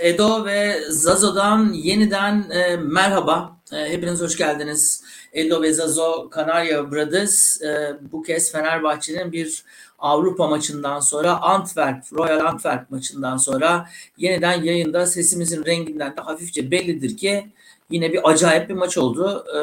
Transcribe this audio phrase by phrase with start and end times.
[0.00, 3.56] Edo ve Zazo'dan yeniden e, merhaba.
[3.72, 5.04] E, hepiniz hoş geldiniz.
[5.32, 9.64] Edo ve Zazo Kanarya Brothers e, bu kez Fenerbahçe'nin bir
[9.98, 17.16] Avrupa maçından sonra Antwerp, Royal Antwerp maçından sonra yeniden yayında sesimizin renginden de hafifçe bellidir
[17.16, 17.46] ki
[17.90, 19.44] yine bir acayip bir maç oldu.
[19.48, 19.60] E,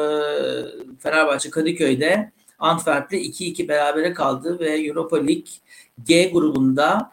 [0.98, 5.52] Fenerbahçe Kadıköy'de Antwerp'le 2-2 berabere kaldı ve Europa League
[6.04, 7.12] G grubunda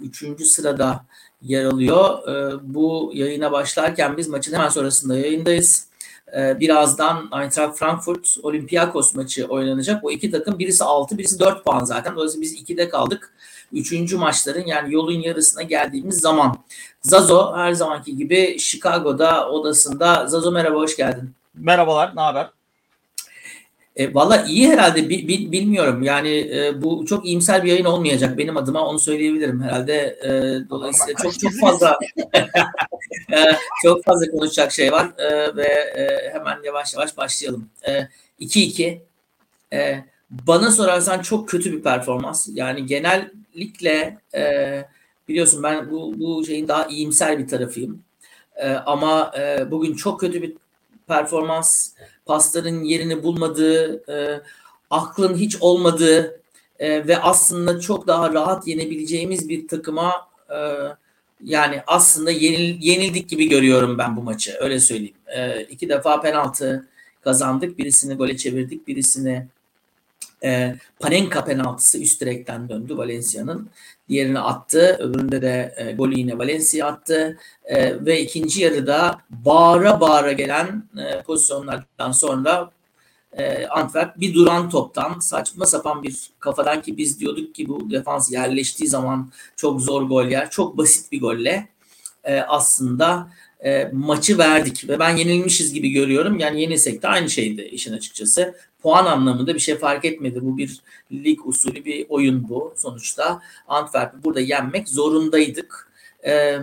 [0.00, 0.22] 3.
[0.22, 1.07] E, sırada
[1.42, 2.28] yer alıyor.
[2.28, 5.88] E, bu yayına başlarken biz maçın hemen sonrasında yayındayız.
[6.36, 10.04] E, birazdan Eintracht Frankfurt Olympiakos maçı oynanacak.
[10.04, 12.16] O iki takım birisi 6 birisi 4 puan zaten.
[12.16, 13.32] Dolayısıyla biz 2'de kaldık.
[13.72, 16.58] Üçüncü maçların yani yolun yarısına geldiğimiz zaman.
[17.02, 20.26] Zazo her zamanki gibi Chicago'da odasında.
[20.26, 21.34] Zazo merhaba hoş geldin.
[21.54, 22.50] Merhabalar ne haber?
[23.98, 26.02] E, Valla iyi herhalde bi, bi, bilmiyorum.
[26.02, 30.18] Yani e, bu çok iyimser bir yayın olmayacak benim adıma onu söyleyebilirim herhalde.
[30.22, 30.30] E,
[30.70, 31.98] dolayısıyla çok çok fazla
[33.32, 33.38] e,
[33.82, 37.68] çok fazla konuşacak şey var e, ve e, hemen yavaş yavaş başlayalım.
[38.40, 38.82] 2-2
[39.70, 42.48] e, e, bana sorarsan çok kötü bir performans.
[42.52, 44.84] Yani genellikle e,
[45.28, 48.02] biliyorsun ben bu, bu şeyin daha iyimser bir tarafıyım.
[48.56, 50.54] E, ama e, bugün çok kötü bir
[51.08, 51.92] performans
[52.26, 54.40] pasların yerini bulmadığı, e,
[54.90, 56.40] aklın hiç olmadığı
[56.78, 60.58] e, ve aslında çok daha rahat yenebileceğimiz bir takıma e,
[61.44, 64.56] yani aslında yenil, yenildik gibi görüyorum ben bu maçı.
[64.60, 65.16] Öyle söyleyeyim.
[65.26, 66.88] E, iki defa penaltı
[67.20, 67.78] kazandık.
[67.78, 68.88] Birisini gole çevirdik.
[68.88, 69.46] Birisini
[70.44, 73.70] e, Panenka penaltısı üst direkten döndü Valencia'nın.
[74.08, 74.96] Diğerini attı.
[75.00, 77.38] Öbüründe de e, golü yine Valencia attı.
[77.64, 82.70] E, ve ikinci yarıda bağıra bağıra gelen e, pozisyonlardan sonra
[83.32, 88.32] e, Antwerp bir duran toptan saçma sapan bir kafadan ki biz diyorduk ki bu defans
[88.32, 90.50] yerleştiği zaman çok zor gol yer.
[90.50, 91.68] Çok basit bir golle
[92.24, 93.28] e, aslında
[93.64, 96.38] e, maçı verdik ve ben yenilmişiz gibi görüyorum.
[96.38, 98.54] Yani yenilsek de aynı şeydi işin açıkçası.
[98.82, 100.38] Puan anlamında bir şey fark etmedi.
[100.42, 100.80] Bu bir
[101.12, 103.42] lig usulü bir oyun bu sonuçta.
[103.68, 105.88] Antwerp'i burada yenmek zorundaydık.
[106.26, 106.58] E,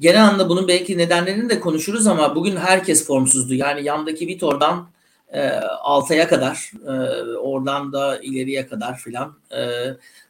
[0.00, 3.54] genel anlamda bunun belki nedenlerini de konuşuruz ama bugün herkes formsuzdu.
[3.54, 4.88] Yani yandaki Vitor'dan
[5.32, 5.50] e,
[5.82, 6.92] Altay'a kadar, e,
[7.36, 9.34] oradan da ileriye kadar filan.
[9.56, 9.62] E,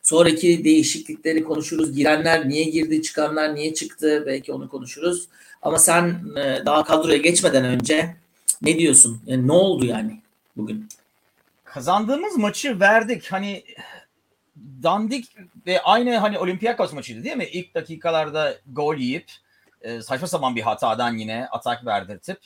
[0.03, 1.93] sonraki değişiklikleri konuşuruz.
[1.93, 5.29] Girenler niye girdi, çıkanlar niye çıktı belki onu konuşuruz.
[5.67, 8.17] Ama sen e, daha kadroya geçmeden önce
[8.63, 9.23] ne diyorsun?
[9.27, 10.21] Yani ne oldu yani
[10.57, 10.89] bugün?
[11.65, 13.33] Kazandığımız maçı verdik.
[13.33, 13.65] Hani
[14.83, 17.45] dandik ve aynı hani Olympiakos maçıydı değil mi?
[17.45, 19.31] İlk dakikalarda gol yiyip
[19.83, 22.39] e, saçma sapan bir hatadan yine atak verdirtip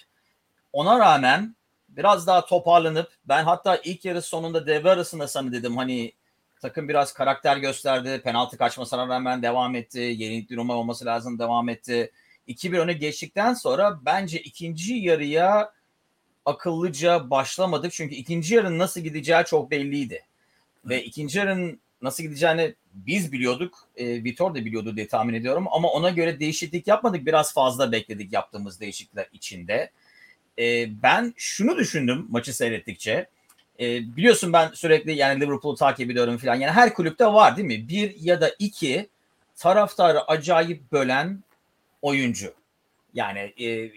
[0.73, 1.57] ona rağmen
[1.89, 6.13] biraz daha toparlanıp ben hatta ilk yarı sonunda devre arasında sana dedim hani
[6.61, 8.21] takım biraz karakter gösterdi.
[8.25, 9.99] Penaltı kaçmasına rağmen devam etti.
[9.99, 12.13] Yenilik durumu olması lazım devam etti.
[12.51, 15.73] 2-1 öne geçtikten sonra bence ikinci yarıya
[16.45, 17.93] akıllıca başlamadık.
[17.93, 20.25] Çünkü ikinci yarının nasıl gideceği çok belliydi.
[20.85, 23.89] Ve ikinci yarının nasıl gideceğini biz biliyorduk.
[23.97, 25.67] E, Vitor da biliyordu diye tahmin ediyorum.
[25.71, 27.27] Ama ona göre değişiklik yapmadık.
[27.27, 29.91] Biraz fazla bekledik yaptığımız değişiklikler içinde.
[30.59, 33.27] E, ben şunu düşündüm maçı seyrettikçe.
[33.81, 36.55] E, biliyorsun ben sürekli yani Liverpool'u takip ediyorum falan.
[36.55, 37.89] Yani her kulüpte var değil mi?
[37.89, 39.09] Bir ya da iki
[39.57, 41.43] taraftarı acayip bölen
[42.03, 42.55] oyuncu.
[43.15, 43.93] Yani e,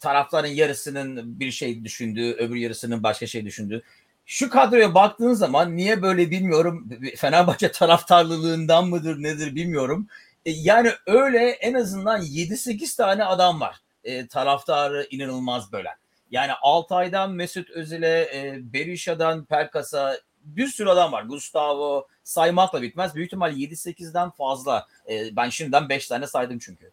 [0.00, 3.82] tarafların yarısının bir şey düşündüğü, öbür yarısının başka şey düşündüğü.
[4.26, 6.88] Şu kadroya baktığın zaman niye böyle bilmiyorum.
[7.16, 10.08] Fenerbahçe taraftarlılığından mıdır nedir bilmiyorum.
[10.46, 13.76] E, yani öyle en azından 7-8 tane adam var.
[14.04, 15.96] E, taraftarı inanılmaz bölen.
[16.30, 21.22] Yani Altay'dan Mesut Özil'e, e, Berisha'dan Perkas'a bir sürü adam var.
[21.22, 23.14] Gustavo saymakla bitmez.
[23.14, 24.86] Büyük ihtimal 7-8'den fazla.
[25.10, 26.92] E, ben şimdiden 5 tane saydım çünkü.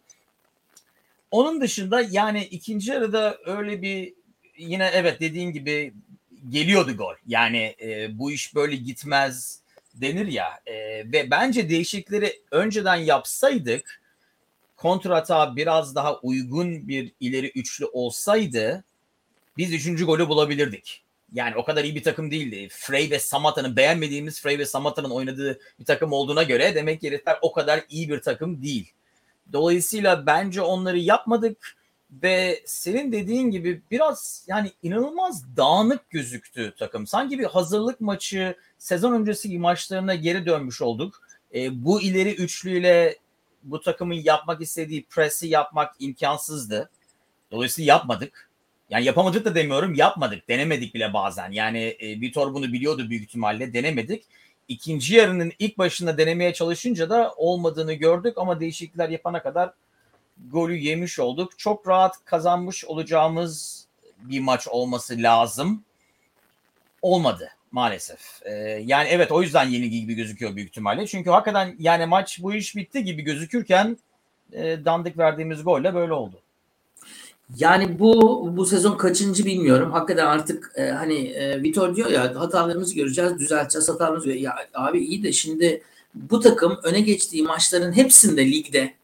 [1.34, 4.14] Onun dışında yani ikinci yarıda öyle bir
[4.58, 5.94] yine evet dediğin gibi
[6.48, 7.14] geliyordu gol.
[7.26, 9.60] Yani e, bu iş böyle gitmez
[9.94, 10.74] denir ya e,
[11.12, 14.02] ve bence değişikleri önceden yapsaydık
[14.76, 18.84] kontrata biraz daha uygun bir ileri üçlü olsaydı
[19.56, 21.04] biz üçüncü golü bulabilirdik.
[21.32, 22.68] Yani o kadar iyi bir takım değildi.
[22.70, 27.38] Frey ve Samata'nın beğenmediğimiz Frey ve Samata'nın oynadığı bir takım olduğuna göre demek ki herifler
[27.42, 28.92] o kadar iyi bir takım değil.
[29.52, 31.76] Dolayısıyla bence onları yapmadık
[32.22, 37.06] ve senin dediğin gibi biraz yani inanılmaz dağınık gözüktü takım.
[37.06, 41.22] Sanki bir hazırlık maçı sezon öncesi maçlarına geri dönmüş olduk.
[41.54, 43.18] E, bu ileri üçlüyle
[43.62, 46.90] bu takımın yapmak istediği presi yapmak imkansızdı.
[47.50, 48.50] Dolayısıyla yapmadık.
[48.90, 50.48] Yani yapamadık da demiyorum yapmadık.
[50.48, 51.50] Denemedik bile bazen.
[51.50, 54.24] Yani e, Vitor bunu biliyordu büyük ihtimalle denemedik
[54.68, 59.72] ikinci yarının ilk başında denemeye çalışınca da olmadığını gördük ama değişiklikler yapana kadar
[60.50, 61.58] golü yemiş olduk.
[61.58, 63.86] Çok rahat kazanmış olacağımız
[64.18, 65.84] bir maç olması lazım.
[67.02, 68.42] Olmadı maalesef.
[68.42, 68.50] Ee,
[68.84, 71.06] yani evet o yüzden yenilgi gibi gözüküyor büyük ihtimalle.
[71.06, 73.98] Çünkü hakikaten yani maç bu iş bitti gibi gözükürken
[74.52, 76.40] e, dandik verdiğimiz golle böyle oldu.
[77.56, 79.92] Yani bu bu sezon kaçıncı bilmiyorum.
[79.92, 84.30] Hakikaten artık e, hani e, Vitor diyor ya hatalarımızı göreceğiz, düzelteceğiz hatalarımızı.
[84.30, 85.82] Ya abi iyi de şimdi
[86.14, 88.94] bu takım öne geçtiği maçların hepsinde ligde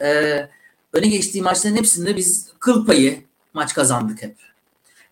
[0.00, 0.08] e,
[0.92, 3.22] öne geçtiği maçların hepsinde biz kıl payı
[3.54, 4.36] maç kazandık hep.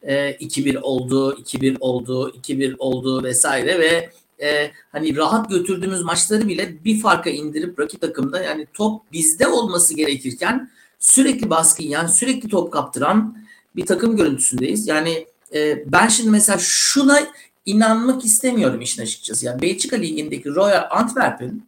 [0.02, 4.10] E, 2-1 oldu, 2-1 oldu, 2-1 oldu vesaire ve
[4.46, 9.94] e, hani rahat götürdüğümüz maçları bile bir farka indirip rakip takımda yani top bizde olması
[9.96, 10.70] gerekirken
[11.02, 13.36] sürekli baskı yani sürekli top kaptıran
[13.76, 14.88] bir takım görüntüsündeyiz.
[14.88, 17.20] Yani e, ben şimdi mesela şuna
[17.66, 19.46] inanmak istemiyorum işin açıkçası.
[19.46, 21.66] Yani Belçika Ligi'ndeki Royal Antwerp'in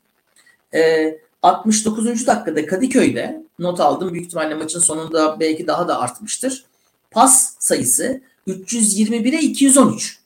[0.74, 2.26] e, 69.
[2.26, 4.14] dakikada Kadıköy'de not aldım.
[4.14, 6.64] Büyük ihtimalle maçın sonunda belki daha da artmıştır.
[7.10, 10.18] Pas sayısı 321'e 213.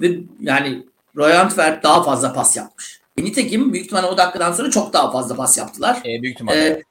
[0.00, 0.86] Ve yani
[1.16, 3.00] Royal Antwerp daha fazla pas yapmış.
[3.16, 6.02] Nitekim büyük ihtimalle o dakikadan sonra çok daha fazla pas yaptılar.
[6.04, 6.68] E, büyük ihtimalle.
[6.68, 6.82] E,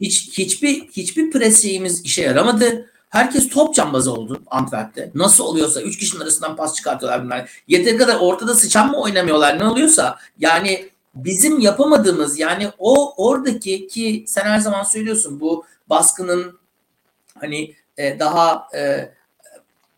[0.00, 2.90] hiç hiçbir hiçbir pres şeyimiz işe yaramadı.
[3.08, 5.10] Herkes top cambazı oldu Antwerp'te.
[5.14, 7.50] Nasıl oluyorsa 3 kişinin arasından pas çıkartıyorlar bunlar.
[7.68, 14.24] Yeteri kadar ortada sıçan mı oynamıyorlar ne oluyorsa yani bizim yapamadığımız yani o oradaki ki
[14.26, 16.58] sen her zaman söylüyorsun bu baskının
[17.40, 19.10] hani e, daha e,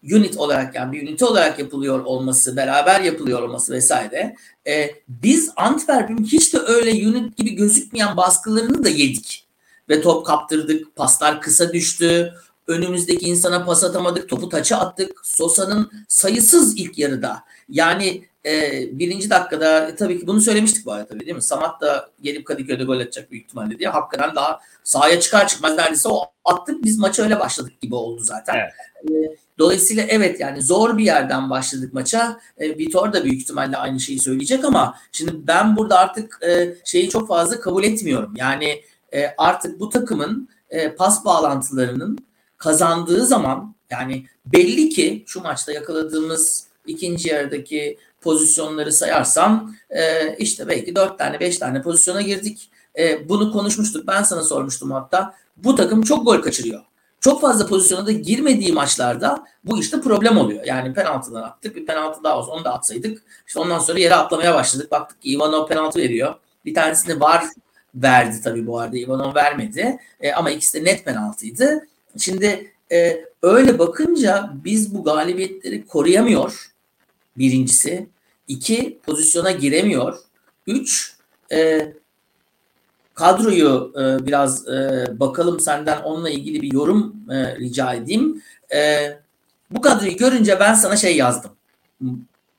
[0.03, 4.37] unit olarak yani bir ünite olarak yapılıyor olması, beraber yapılıyor olması vesaire.
[4.67, 9.50] E, biz Antwerp'in hiç de öyle unit gibi gözükmeyen baskılarını da yedik
[9.91, 10.97] ve top kaptırdık.
[10.97, 12.35] Paslar kısa düştü.
[12.67, 14.29] Önümüzdeki insana pas atamadık.
[14.29, 15.21] Topu taça attık.
[15.27, 17.45] Sosa'nın sayısız ilk yarıda.
[17.69, 21.43] Yani e, birinci dakikada e, tabii ki bunu söylemiştik bu arada tabii değil mi?
[21.43, 23.89] Samat da gelip Kadıköy'de gol atacak büyük ihtimalle diye.
[23.89, 26.85] Hakikaten daha sahaya çıkar çıkmaz neredeyse o attık.
[26.85, 28.55] Biz maça öyle başladık gibi oldu zaten.
[28.57, 28.73] Evet.
[29.11, 32.41] E, dolayısıyla evet yani zor bir yerden başladık maça.
[32.59, 37.09] E, Vitor da büyük ihtimalle aynı şeyi söyleyecek ama şimdi ben burada artık e, şeyi
[37.09, 38.35] çok fazla kabul etmiyorum.
[38.37, 38.83] Yani
[39.15, 42.19] e, artık bu takımın e, pas bağlantılarının
[42.59, 50.97] kazandığı zaman yani belli ki şu maçta yakaladığımız ikinci yarıdaki pozisyonları sayarsam e, işte belki
[50.97, 52.71] dört tane beş tane pozisyona girdik.
[52.99, 54.07] E, bunu konuşmuştuk.
[54.07, 55.35] Ben sana sormuştum hatta.
[55.57, 56.81] Bu takım çok gol kaçırıyor.
[57.21, 60.65] Çok fazla pozisyona da girmediği maçlarda bu işte problem oluyor.
[60.65, 61.77] Yani penaltıdan attık.
[61.77, 63.23] Bir penaltı daha olsa onu da atsaydık.
[63.47, 64.91] İşte ondan sonra yere atlamaya başladık.
[64.91, 66.35] Baktık ki Ivanov penaltı veriyor.
[66.65, 67.45] Bir tanesini var
[67.95, 68.97] verdi tabii bu arada.
[68.97, 69.99] Ivanov vermedi.
[70.21, 71.87] E, ama ikisi de net penaltıydı.
[72.19, 76.71] Şimdi e, öyle bakınca biz bu galibiyetleri koruyamıyor.
[77.39, 78.07] Birincisi.
[78.49, 80.19] iki pozisyona giremiyor.
[80.67, 81.17] Üç
[81.53, 81.93] e,
[83.15, 88.43] kadroyu e, biraz e, bakalım senden onunla ilgili bir yorum e, rica edeyim.
[88.75, 89.11] E,
[89.71, 91.51] bu kadroyu görünce ben sana şey yazdım.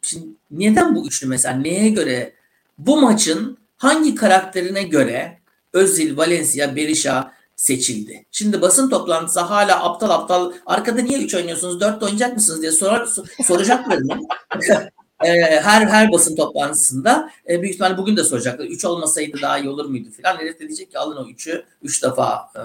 [0.02, 1.58] Şimdi neden bu üçlü mesela?
[1.58, 2.34] Neye göre
[2.78, 5.40] bu maçın hangi karakterine göre
[5.74, 8.26] Özil, Valencia, Berisha seçildi.
[8.32, 13.10] Şimdi basın toplantısı hala aptal aptal arkada niye 3 oynuyorsunuz 4 oynayacak mısınız diye sorar,
[13.44, 14.20] soracaklar mı?
[15.18, 18.66] her her basın toplantısında e, büyük ihtimalle bugün de soracaklar.
[18.66, 20.38] 3 olmasaydı daha iyi olur muydu filan.
[20.38, 22.52] Herif de diyecek ki alın o 3'ü 3 defa.
[22.56, 22.62] E,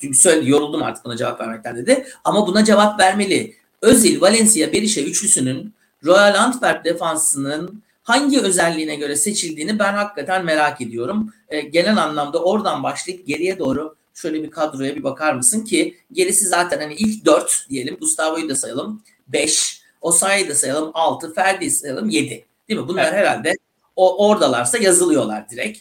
[0.00, 2.06] çünkü söyledi yoruldum artık buna cevap vermekten dedi.
[2.24, 3.54] Ama buna cevap vermeli.
[3.82, 11.32] Özil, Valencia, Berisha üçlüsünün Royal Antwerp defansının hangi özelliğine göre seçildiğini ben hakikaten merak ediyorum.
[11.48, 16.46] E, genel anlamda oradan başlayıp geriye doğru şöyle bir kadroya bir bakar mısın ki gerisi
[16.46, 22.08] zaten hani ilk 4 diyelim Gustavo'yu da sayalım 5, Osayi'yi da sayalım 6, Ferdi'yi sayalım
[22.08, 22.46] 7.
[22.68, 22.88] Değil mi?
[22.88, 23.12] Bunlar evet.
[23.12, 23.52] herhalde
[23.96, 25.78] o oradalarsa yazılıyorlar direkt.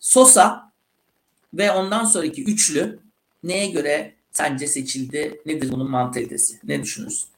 [0.00, 0.72] Sosa
[1.54, 2.98] ve ondan sonraki üçlü
[3.42, 5.40] neye göre sence seçildi?
[5.46, 6.58] Nedir bunun mantalitesi?
[6.64, 7.28] Ne düşünürsün?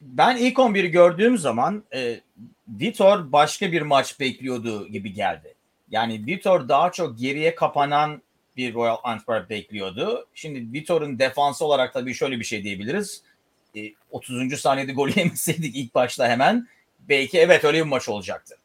[0.00, 2.20] Ben ilk 11'i gördüğüm zaman e,
[2.68, 5.54] Vitor başka bir maç bekliyordu gibi geldi.
[5.90, 8.22] Yani Vitor daha çok geriye kapanan
[8.56, 10.26] bir Royal Antwerp bekliyordu.
[10.34, 13.22] Şimdi Vitor'un defansı olarak tabii şöyle bir şey diyebiliriz.
[13.76, 13.80] E,
[14.10, 14.60] 30.
[14.60, 16.68] saniyede gol yemeseydik ilk başta hemen
[17.08, 18.56] belki evet öyle bir maç olacaktı.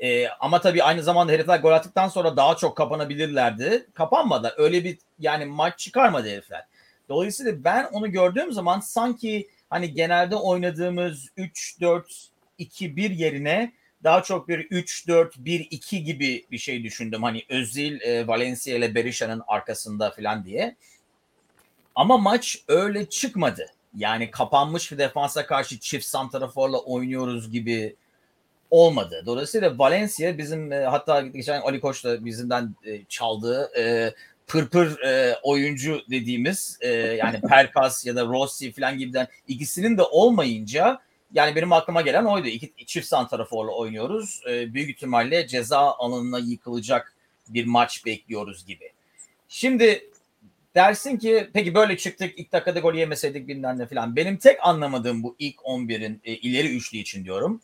[0.00, 3.86] E, ama tabii aynı zamanda herifler gol attıktan sonra daha çok kapanabilirlerdi.
[3.94, 4.54] Kapanmadı.
[4.56, 6.64] Öyle bir yani maç çıkarmadı herifler.
[7.08, 13.72] Dolayısıyla ben onu gördüğüm zaman sanki hani genelde oynadığımız 3-4 2-1 yerine
[14.04, 17.22] daha çok bir 3-4-1-2 gibi bir şey düşündüm.
[17.22, 20.76] Hani Özil, e, Valencia ile Berisha'nın arkasında falan diye.
[21.94, 23.66] Ama maç öyle çıkmadı.
[23.96, 27.96] Yani kapanmış bir defansa karşı çift santraforla oynuyoruz gibi
[28.70, 29.22] olmadı.
[29.26, 34.14] Dolayısıyla Valencia bizim e, hatta geçen Ali Koç da bizimden e, çaldığı e,
[34.46, 41.00] pırpır e, oyuncu dediğimiz e, yani Perkas ya da Rossi falan gibiden ikisinin de olmayınca
[41.34, 42.48] yani benim aklıma gelen oydu.
[42.48, 44.40] İki, çift santraforla oynuyoruz.
[44.50, 47.14] E, büyük ihtimalle ceza alanına yıkılacak
[47.48, 48.92] bir maç bekliyoruz gibi.
[49.48, 50.10] Şimdi
[50.74, 54.16] dersin ki peki böyle çıktık ilk dakikada gol yemeseydik bilmem ne falan.
[54.16, 57.60] Benim tek anlamadığım bu ilk 11'in e, ileri üçlü için diyorum.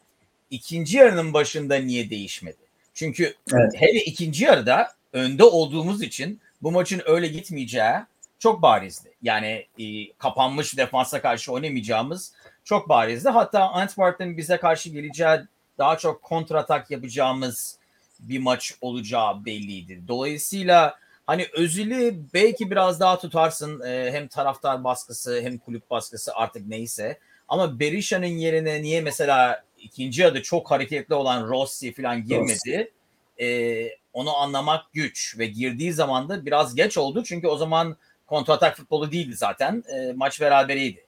[0.51, 2.57] İkinci yarının başında niye değişmedi?
[2.95, 3.73] Çünkü evet.
[3.77, 7.95] hele ikinci yarıda önde olduğumuz için bu maçın öyle gitmeyeceği
[8.39, 9.11] çok barizdi.
[9.23, 12.33] Yani e, kapanmış defansa karşı oynamayacağımız
[12.65, 13.29] çok barizdi.
[13.29, 15.39] Hatta Antwerp'in bize karşı geleceği
[15.79, 17.79] daha çok kontratak yapacağımız
[18.21, 20.01] bir maç olacağı belliydi.
[20.09, 26.67] Dolayısıyla hani Özil'i belki biraz daha tutarsın e, hem taraftar baskısı hem kulüp baskısı artık
[26.67, 27.19] neyse.
[27.49, 32.93] Ama Berisha'nın yerine niye mesela ikinci adı çok hareketli olan Rossi falan girmedi?
[33.41, 37.23] E, onu anlamak güç ve girdiği zaman da biraz geç oldu.
[37.25, 39.85] Çünkü o zaman kontratak futbolu değildi zaten.
[39.89, 41.04] E, maç beraberiydi.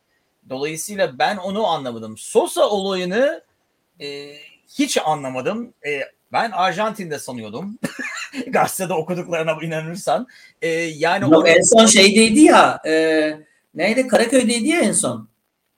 [0.51, 2.19] Dolayısıyla ben onu anlamadım.
[2.19, 3.43] Sosa olayını
[4.01, 4.33] e,
[4.79, 5.75] hiç anlamadım.
[5.87, 6.01] E,
[6.33, 7.79] ben Arjantin'de sanıyordum.
[8.47, 10.27] Gazetede okuduklarına inanırsan.
[10.63, 11.49] E, yani Yok, orada...
[11.49, 12.81] en son şeydeydi ya.
[12.87, 13.33] E,
[13.75, 14.09] neydi?
[14.09, 15.29] Karaköy'deydi ya en son.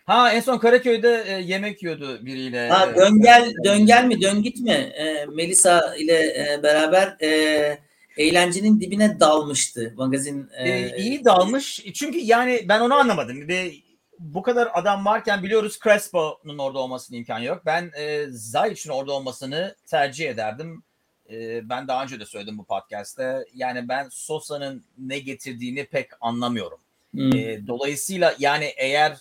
[0.05, 2.69] Ha en son Karaköy'de e, yemek yiyordu biriyle.
[2.69, 4.71] Ha döngel döngel mi döngit mi?
[4.73, 7.79] E, Melisa ile e, beraber e,
[8.17, 10.49] eğlencenin dibine dalmıştı magazin.
[10.59, 11.85] E, e, iyi dalmış.
[11.95, 13.49] Çünkü yani ben onu anlamadım.
[13.49, 13.73] Ve
[14.19, 17.63] bu kadar adam varken biliyoruz Crespo'nun orada olmasının imkanı yok.
[17.67, 20.83] Ben e, Zayic'in orada olmasını tercih ederdim.
[21.31, 23.45] E, ben daha önce de söyledim bu podcast'te.
[23.55, 26.79] Yani ben Sosa'nın ne getirdiğini pek anlamıyorum.
[27.11, 27.37] Hmm.
[27.37, 29.19] E, dolayısıyla yani eğer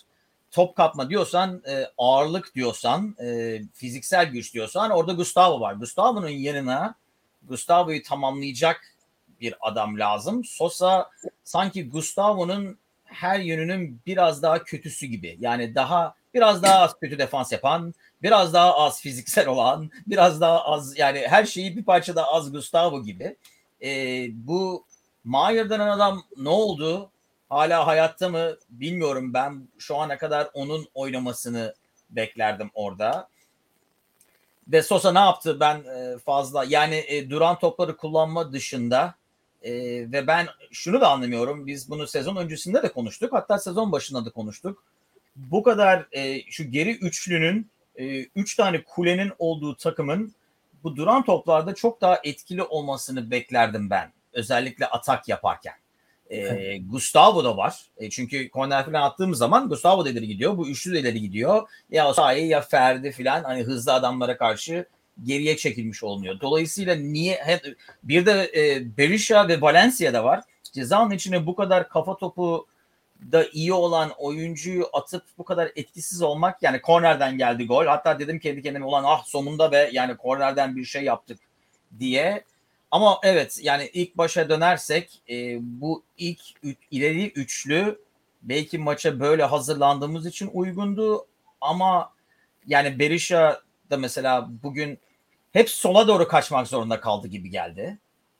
[0.51, 5.74] top kapma diyorsan, e, ağırlık diyorsan, e, fiziksel güç diyorsan orada Gustavo var.
[5.74, 6.96] Gustavo'nun yanına
[7.44, 8.96] Gustavo'yu tamamlayacak
[9.42, 10.44] bir adam lazım.
[10.44, 11.10] Sosa
[11.44, 12.77] sanki Gustavo'nun
[13.20, 15.38] her yönünün biraz daha kötüsü gibi.
[15.40, 20.66] Yani daha biraz daha az kötü defans yapan, biraz daha az fiziksel olan, biraz daha
[20.66, 23.36] az yani her şeyi bir parça daha az Gustavo gibi.
[23.84, 23.90] E,
[24.32, 24.86] bu
[25.24, 27.12] Mayer denen adam ne oldu?
[27.50, 31.74] Hala hayatta mı bilmiyorum ben şu ana kadar onun oynamasını
[32.10, 33.30] beklerdim orada.
[34.68, 39.16] Ve Sosa ne yaptı ben e, fazla yani e, duran topları kullanma dışında
[39.68, 39.72] e,
[40.12, 41.68] ve ben şunu da anlamıyorum.
[41.68, 43.34] Biz bunu sezon öncesinde de konuştuk.
[43.34, 44.84] Hatta sezon başında da konuştuk.
[45.36, 50.34] Bu kadar e, şu geri üçlünün e, üç tane kulenin olduğu takımın
[50.84, 54.12] bu duran toplarda çok daha etkili olmasını beklerdim ben.
[54.34, 55.74] Özellikle atak yaparken.
[56.30, 57.82] E, Gustavo da var.
[57.98, 60.58] E, çünkü korner falan attığımız zaman Gustavo da ileri gidiyor.
[60.58, 61.70] Bu üçlü de ileri gidiyor.
[61.90, 64.86] Ya Sahi ya Ferdi falan hani hızlı adamlara karşı
[65.24, 66.40] geriye çekilmiş olmuyor.
[66.42, 67.62] Dolayısıyla niye
[68.04, 70.44] bir de e, Berisha ve Valencia da var.
[70.74, 72.68] Cezanın içine bu kadar kafa topu
[73.32, 77.86] da iyi olan oyuncuyu atıp bu kadar etkisiz olmak yani kornerden geldi gol.
[77.86, 81.40] Hatta dedim kendi kendime olan ah sonunda ve yani kornerden bir şey yaptık
[82.00, 82.44] diye.
[82.92, 88.00] Ama evet yani ilk başa dönersek e, bu ilk üç, ileri üçlü
[88.42, 91.26] belki maça böyle hazırlandığımız için uygundu
[91.62, 92.14] ama
[92.68, 95.00] yani Berisha da mesela bugün
[95.58, 97.98] hep sola doğru kaçmak zorunda kaldı gibi geldi.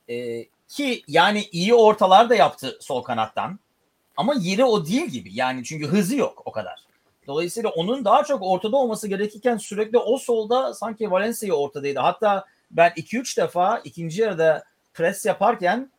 [0.10, 3.60] E, ki yani iyi ortalar da yaptı sol kanattan.
[4.18, 5.30] Ama yeri o değil gibi.
[5.34, 6.80] Yani çünkü hızı yok o kadar.
[7.28, 12.00] Dolayısıyla onun daha çok ortada olması gerekirken sürekli o solda sanki Valencia ortadaydı.
[12.00, 15.92] Hatta ben 2-3 defa ikinci yarıda pres yaparken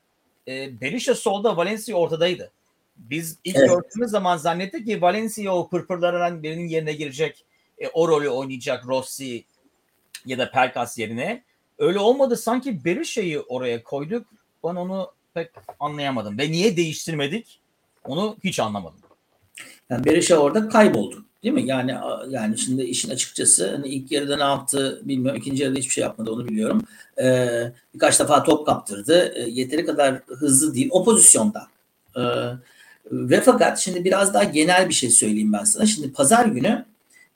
[0.48, 2.52] e, Berisha solda Valencia ortadaydı.
[2.96, 3.68] Biz ilk evet.
[3.68, 7.44] gördüğümüz zaman zannettik ki Valencia o pırpırlarından birinin yerine girecek.
[7.78, 9.44] E, o rolü oynayacak Rossi
[10.26, 11.42] ya da Pelkas yerine.
[11.78, 12.36] Öyle olmadı.
[12.36, 14.26] Sanki Berisha'yı oraya koyduk.
[14.64, 16.38] Ben onu pek anlayamadım.
[16.38, 17.60] Ve niye değiştirmedik?
[18.04, 19.00] Onu hiç anlamadım.
[19.90, 21.24] Yani Berisha orada kayboldu.
[21.42, 21.66] Değil mi?
[21.66, 21.94] Yani
[22.28, 25.40] yani şimdi işin açıkçası hani ilk yarıda ne yaptı bilmiyorum.
[25.40, 26.82] İkinci yarıda hiçbir şey yapmadı onu biliyorum.
[27.20, 29.32] Ee, birkaç defa top kaptırdı.
[29.36, 30.88] Ee, yeteri kadar hızlı değil.
[30.90, 31.66] O pozisyonda.
[32.16, 32.20] Ee,
[33.12, 35.86] ve fakat şimdi biraz daha genel bir şey söyleyeyim ben sana.
[35.86, 36.84] Şimdi pazar günü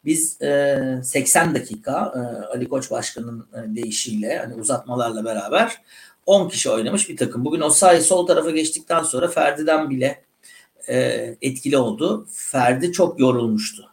[0.04, 5.82] biz e, 80 dakika e, Ali Koç Başkan'ın e, deyişiyle hani uzatmalarla beraber
[6.26, 7.44] 10 kişi oynamış bir takım.
[7.44, 10.22] Bugün o sayı sol tarafa geçtikten sonra Ferdi'den bile
[10.88, 10.96] e,
[11.42, 12.26] etkili oldu.
[12.30, 13.90] Ferdi çok yorulmuştu.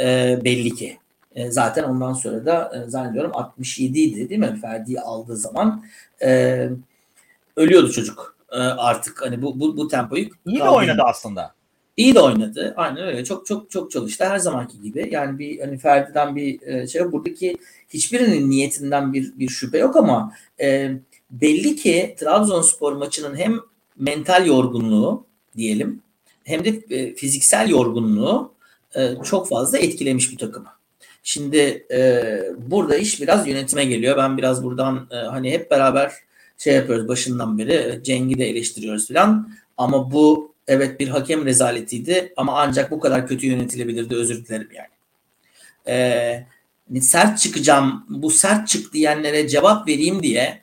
[0.00, 0.98] E, belli ki.
[1.34, 4.58] E, zaten ondan sonra da e, zannediyorum 67 idi değil mi?
[4.60, 5.84] Ferdi'yi aldığı zaman
[6.22, 6.68] e,
[7.56, 9.22] ölüyordu çocuk e, artık.
[9.22, 11.55] Hani bu bu, bu tempoyu iyi de oynadı aslında.
[11.96, 12.74] İyi de oynadı.
[12.76, 13.24] Aynen öyle.
[13.24, 15.08] Çok çok çok çalıştı her zamanki gibi.
[15.12, 17.56] Yani bir hani Ferdi'den bir e, şey buradaki
[17.88, 20.92] hiçbirinin niyetinden bir bir şüphe yok ama e,
[21.30, 23.60] belli ki Trabzonspor maçının hem
[23.98, 25.24] mental yorgunluğu
[25.56, 26.02] diyelim
[26.44, 28.52] hem de e, fiziksel yorgunluğu
[28.96, 30.68] e, çok fazla etkilemiş bir takımı.
[31.22, 32.22] Şimdi e,
[32.58, 34.16] burada iş biraz yönetime geliyor.
[34.16, 36.12] Ben biraz buradan e, hani hep beraber
[36.58, 39.50] şey yapıyoruz başından beri Ceng'i de eleştiriyoruz falan.
[39.76, 44.88] Ama bu evet bir hakem rezaletiydi ama ancak bu kadar kötü yönetilebilirdi özür dilerim yani.
[45.88, 50.62] Ee, sert çıkacağım bu sert çık diyenlere cevap vereyim diye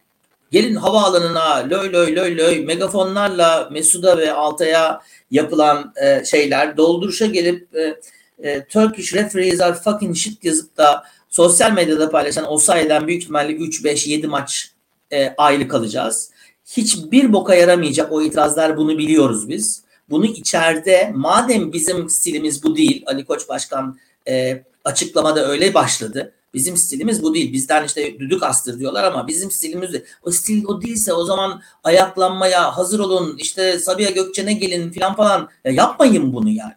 [0.52, 7.76] gelin havaalanına löy löy löy löy megafonlarla Mesuda ve Altay'a yapılan e, şeyler dolduruşa gelip
[7.76, 7.96] e,
[8.44, 13.54] e, Turkish referees are fucking shit yazıp da sosyal medyada paylaşan o sayeden büyük ihtimalle
[13.54, 14.72] 3, 5, 7 maç
[15.12, 16.32] e, ayrı kalacağız.
[16.66, 19.84] Hiçbir boka yaramayacak o itirazlar bunu biliyoruz biz.
[20.14, 26.34] Bunu içeride madem bizim stilimiz bu değil Ali Koç Başkan e, açıklamada öyle başladı.
[26.54, 27.54] Bizim stilimiz bu değil.
[27.54, 31.62] Bizden işte düdük astır diyorlar ama bizim stilimiz de o stil o değilse o zaman
[31.84, 36.74] ayaklanmaya hazır olun işte Sabiha Gökçen'e gelin falan falan ya yapmayın bunu yani.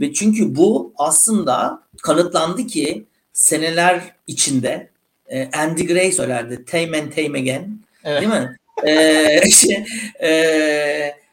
[0.00, 4.90] Ve çünkü bu aslında kanıtlandı ki seneler içinde
[5.28, 8.20] e, Andy Gray söylerdi time and time again evet.
[8.20, 8.56] değil mi?
[8.84, 9.84] e, şey,
[10.22, 11.25] e,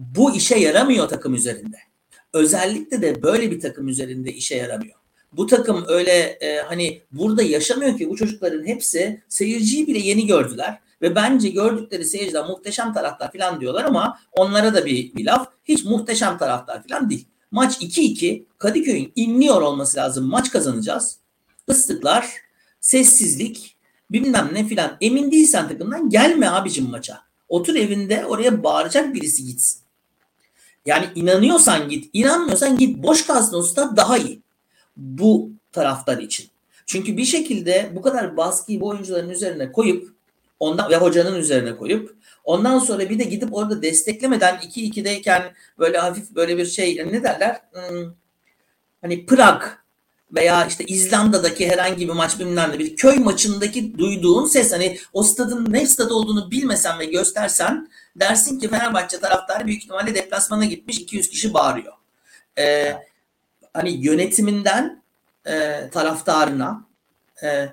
[0.00, 1.76] bu işe yaramıyor takım üzerinde.
[2.32, 4.94] Özellikle de böyle bir takım üzerinde işe yaramıyor.
[5.32, 10.78] Bu takım öyle e, hani burada yaşamıyor ki bu çocukların hepsi seyirciyi bile yeni gördüler.
[11.02, 15.48] Ve bence gördükleri seyirciler muhteşem taraftar falan diyorlar ama onlara da bir, bir laf.
[15.64, 17.26] Hiç muhteşem taraftar falan değil.
[17.50, 20.24] Maç 2-2 Kadıköy'ün inliyor olması lazım.
[20.24, 21.18] Maç kazanacağız.
[21.68, 22.30] Islıklar,
[22.80, 23.76] sessizlik,
[24.10, 24.96] bilmem ne filan.
[25.00, 27.20] Emin değilsen takımdan gelme abicim maça.
[27.48, 29.79] Otur evinde oraya bağıracak birisi gitsin.
[30.86, 33.02] Yani inanıyorsan git, inanmıyorsan git.
[33.02, 34.40] Boş kalsın o daha iyi.
[34.96, 36.48] Bu taraftar için.
[36.86, 40.14] Çünkü bir şekilde bu kadar baskıyı bu oyuncuların üzerine koyup
[40.60, 45.42] ondan ve hocanın üzerine koyup ondan sonra bir de gidip orada desteklemeden 2-2'deyken
[45.78, 47.60] böyle hafif böyle bir şey ne derler?
[47.72, 48.12] Hmm,
[49.00, 49.62] hani Prag
[50.34, 55.22] veya işte İzlanda'daki herhangi bir maç bilmem ne bir köy maçındaki duyduğun ses hani o
[55.22, 60.98] stadın ne stad olduğunu bilmesen ve göstersen dersin ki Fenerbahçe taraftarı büyük ihtimalle deplasmana gitmiş
[60.98, 61.92] 200 kişi bağırıyor.
[62.58, 62.96] Ee,
[63.72, 65.02] hani yönetiminden
[65.46, 66.86] e, taraftarına
[67.42, 67.68] e,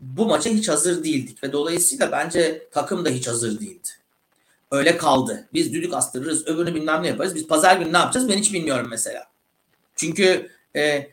[0.00, 3.88] bu maça hiç hazır değildik ve dolayısıyla bence takım da hiç hazır değildi.
[4.70, 5.48] Öyle kaldı.
[5.52, 7.34] Biz düdük astırırız, öbürünü bilmem ne yaparız.
[7.34, 9.26] Biz pazar günü ne yapacağız ben hiç bilmiyorum mesela.
[9.96, 11.10] Çünkü e,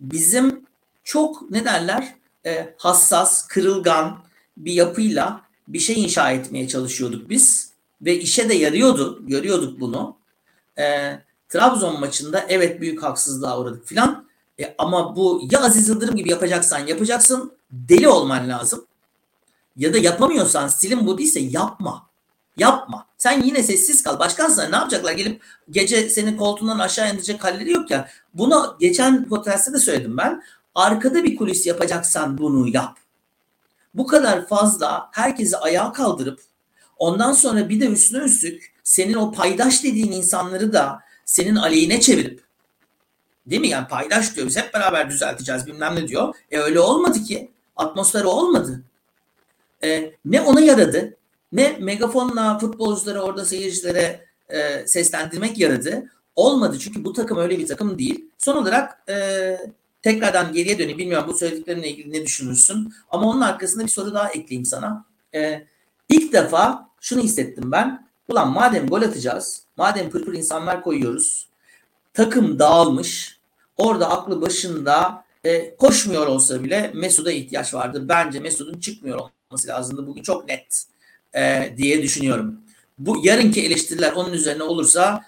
[0.00, 0.66] bizim
[1.04, 2.14] çok ne derler
[2.46, 4.18] e, hassas, kırılgan
[4.56, 7.70] bir yapıyla bir şey inşa etmeye çalışıyorduk biz
[8.02, 9.26] ve işe de yarıyordu.
[9.26, 10.16] Görüyorduk bunu.
[10.78, 11.14] E,
[11.48, 14.26] Trabzon maçında evet büyük haksızlığa uğradık filan.
[14.60, 17.52] E, ama bu ya Aziz Yıldırım gibi yapacaksan yapacaksın.
[17.70, 18.86] Deli olman lazım.
[19.76, 22.06] Ya da yapamıyorsan stilin bu değilse yapma.
[22.56, 23.06] Yapma.
[23.18, 24.18] Sen yine sessiz kal.
[24.18, 25.12] Başkansın ne yapacaklar?
[25.12, 28.08] Gelip gece senin koltuğundan aşağı indirecek halleri yok ya.
[28.34, 30.42] Bunu geçen podcast'te de söyledim ben.
[30.74, 32.98] Arkada bir kulis yapacaksan bunu yap.
[33.94, 36.40] Bu kadar fazla herkesi ayağa kaldırıp
[36.98, 42.44] ondan sonra bir de üstüne üstlük senin o paydaş dediğin insanları da senin aleyhine çevirip
[43.46, 43.68] değil mi?
[43.68, 46.34] Yani paydaş diyor biz hep beraber düzelteceğiz bilmem ne diyor.
[46.50, 47.50] E öyle olmadı ki.
[47.76, 48.82] Atmosfer olmadı.
[49.84, 51.16] E, ne ona yaradı
[51.54, 56.10] ne megafonla futbolcuları orada seyircilere e, seslendirmek yaradı.
[56.36, 58.30] Olmadı çünkü bu takım öyle bir takım değil.
[58.38, 59.56] Son olarak e,
[60.02, 60.98] tekrardan geriye döneyim.
[60.98, 62.94] Bilmiyorum bu söylediklerimle ilgili ne düşünürsün.
[63.10, 65.04] Ama onun arkasında bir soru daha ekleyeyim sana.
[65.34, 65.66] E,
[66.08, 68.08] ilk defa şunu hissettim ben.
[68.28, 71.48] Ulan madem gol atacağız, madem pırpır insanlar koyuyoruz,
[72.14, 73.38] takım dağılmış,
[73.76, 78.08] orada aklı başında e, koşmuyor olsa bile Mesut'a ihtiyaç vardı.
[78.08, 80.06] Bence Mesut'un çıkmıyor olması lazımdı.
[80.06, 80.84] Bugün çok net
[81.36, 82.60] e, diye düşünüyorum.
[82.98, 85.24] Bu yarınki eleştiriler onun üzerine olursa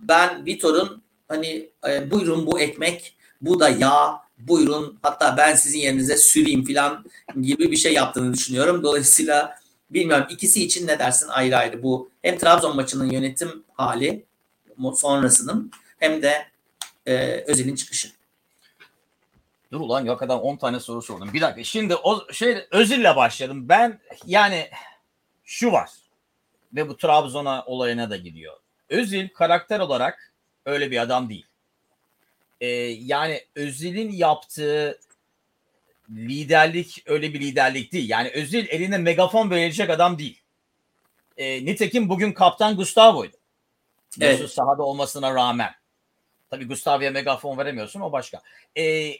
[0.00, 6.16] ben Vitor'un hani e, buyurun bu ekmek, bu da yağ, buyurun hatta ben sizin yerinize
[6.16, 7.04] süreyim falan
[7.42, 8.82] gibi bir şey yaptığını düşünüyorum.
[8.82, 9.58] Dolayısıyla
[9.90, 14.24] bilmiyorum ikisi için ne dersin ayrı ayrı bu hem Trabzon maçının yönetim hali
[14.94, 16.46] sonrasının hem de
[17.06, 18.08] e, Özil'in çıkışı.
[19.72, 21.30] Dur ulan yok kadar 10 tane soru sordum.
[21.32, 21.64] Bir dakika.
[21.64, 23.68] Şimdi o şey Özil'le başladım.
[23.68, 24.68] Ben yani
[25.48, 25.90] şu var
[26.72, 28.56] ve bu Trabzon'a olayına da gidiyor.
[28.88, 30.32] Özil karakter olarak
[30.64, 31.46] öyle bir adam değil.
[32.60, 35.00] Ee, yani Özil'in yaptığı
[36.10, 38.10] liderlik öyle bir liderlik değil.
[38.10, 40.40] Yani Özil eline megafon verecek adam değil.
[41.36, 43.36] Ee, nitekim bugün kaptan Gustavo'ydu.
[44.20, 44.50] Evet.
[44.50, 45.70] sahada olmasına rağmen.
[46.50, 48.42] Tabii Gustavo'ya megafon veremiyorsun o başka.
[48.76, 49.14] Ee,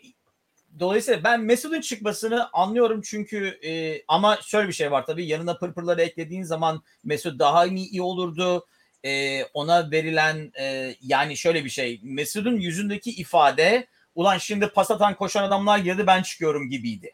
[0.81, 6.03] dolayısıyla ben Mesut'un çıkmasını anlıyorum çünkü e, ama şöyle bir şey var tabii yanına pırpırları
[6.03, 8.67] eklediğin zaman Mesut daha iyi, iyi olurdu.
[9.05, 15.15] e, ona verilen e, yani şöyle bir şey Mesut'un yüzündeki ifade ulan şimdi pas atan
[15.15, 17.11] koşan adamlar girdi ben çıkıyorum gibiydi.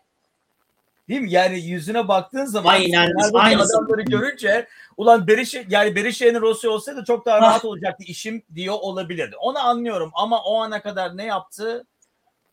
[1.09, 1.31] Değil mi?
[1.31, 3.59] Yani yüzüne baktığın zaman aynen, aynen.
[3.59, 9.37] adamları görünce ulan Berişe yani Berişe'nin Rossi olsaydı çok daha rahat olacaktı işim diyor olabilirdi.
[9.37, 11.87] Onu anlıyorum ama o ana kadar ne yaptı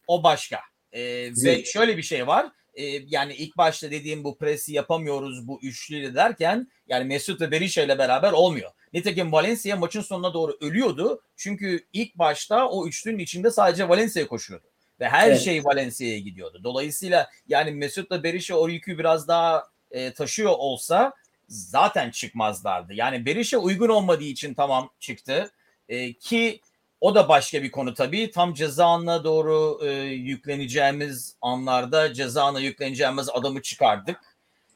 [0.08, 0.60] o başka.
[0.92, 2.52] Ee, ve şöyle bir şey var.
[2.74, 7.82] Ee, yani ilk başta dediğim bu presi yapamıyoruz bu üçlüyle derken yani Mesut ve Berisha
[7.82, 8.72] ile beraber olmuyor.
[8.94, 11.22] Nitekim Valencia maçın sonuna doğru ölüyordu.
[11.36, 14.68] Çünkü ilk başta o üçlünün içinde sadece Valencia koşuyordu.
[15.00, 15.42] Ve her evet.
[15.42, 16.62] şey Valencia'ya gidiyordu.
[16.64, 21.14] Dolayısıyla yani Mesut'la Berisha o yükü biraz daha e, taşıyor olsa
[21.48, 22.94] zaten çıkmazlardı.
[22.94, 25.52] Yani Berisha uygun olmadığı için tamam çıktı.
[25.90, 26.62] E, ki
[27.02, 28.32] o da başka bir konu tabii.
[28.32, 34.20] Tam ceza anına doğru e, yükleneceğimiz anlarda ceza anına yükleneceğimiz adamı çıkardık.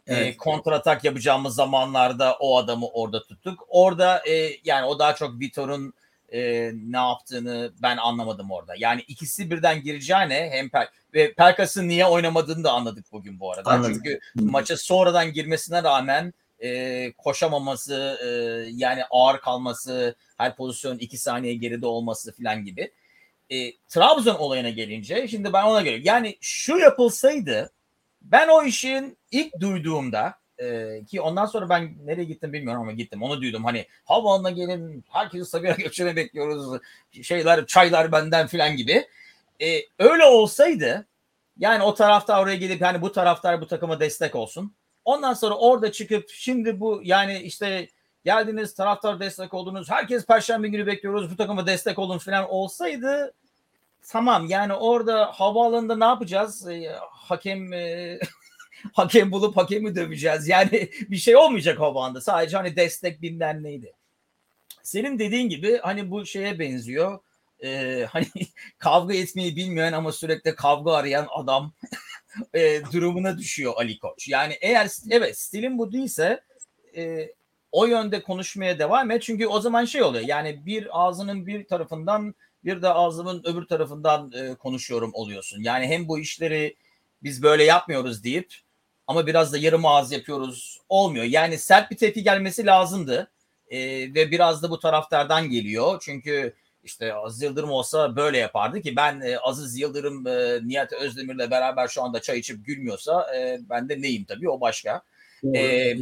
[0.08, 0.28] E, evet.
[0.28, 3.66] E, kontratak yapacağımız zamanlarda o adamı orada tuttuk.
[3.68, 5.94] Orada e, yani o daha çok Vitor'un
[6.30, 8.74] e, ne yaptığını ben anlamadım orada.
[8.78, 13.70] Yani ikisi birden gireceğine hem per ve Perkas'ın niye oynamadığını da anladık bugün bu arada.
[13.70, 13.94] Anladım.
[13.94, 16.34] Çünkü maça sonradan girmesine rağmen
[16.66, 18.28] e, koşamaması, e,
[18.72, 22.92] yani ağır kalması, her pozisyon iki saniye geride olması falan gibi.
[23.50, 27.72] E, Trabzon olayına gelince şimdi ben ona göre yani şu yapılsaydı
[28.22, 33.24] ben o işin ilk duyduğumda e, ki ondan sonra ben nereye gittim bilmiyorum ama gittim.
[33.24, 33.66] Onu duydum.
[33.66, 36.82] Hani havaalanına gelin herkesi Sabiha Gökçen'e bekliyoruz.
[37.24, 39.08] Şeyler çaylar benden filan gibi.
[39.62, 41.08] E, öyle olsaydı
[41.58, 44.76] yani o taraftar oraya gelip yani bu taraftar bu takıma destek olsun.
[45.06, 47.88] Ondan sonra orada çıkıp şimdi bu yani işte
[48.26, 49.90] geldiniz taraftar destek oldunuz.
[49.90, 53.34] Herkes perşembe günü bekliyoruz bu takıma destek olun falan olsaydı
[54.08, 56.68] tamam yani orada havaalanında ne yapacağız?
[56.68, 58.20] E, hakem e,
[58.94, 60.48] hakem bulup hakemi döveceğiz.
[60.48, 62.22] Yani bir şey olmayacak havanda.
[62.22, 63.94] Sadece hani destek bilmem neydi.
[64.84, 67.20] Senin dediğin gibi hani bu şeye benziyor.
[67.64, 68.28] Ee, hani
[68.78, 71.74] kavga etmeyi bilmeyen ama sürekli kavga arayan adam
[72.54, 74.28] e, durumuna düşüyor Ali Koç.
[74.28, 76.42] Yani eğer evet stilin bu değilse
[76.98, 77.30] e,
[77.72, 79.22] o yönde konuşmaya devam et.
[79.22, 80.24] Çünkü o zaman şey oluyor.
[80.28, 85.64] Yani bir ağzının bir tarafından bir de ağzımın öbür tarafından e, konuşuyorum oluyorsun.
[85.64, 86.76] Yani hem bu işleri
[87.24, 88.54] biz böyle yapmıyoruz deyip
[89.08, 91.26] ama biraz da yarım ağız yapıyoruz olmuyor.
[91.26, 93.32] Yani sert bir tepki gelmesi lazımdı.
[93.70, 93.80] E,
[94.14, 96.02] ve biraz da bu taraftardan geliyor.
[96.06, 96.54] Çünkü
[96.86, 101.88] işte Aziz Yıldırım olsa böyle yapardı ki ben e, Aziz Yıldırım e, Nihat Özdemir'le beraber
[101.88, 105.02] şu anda çay içip gülmüyorsa e, ben de neyim tabii o başka.
[105.56, 105.96] e,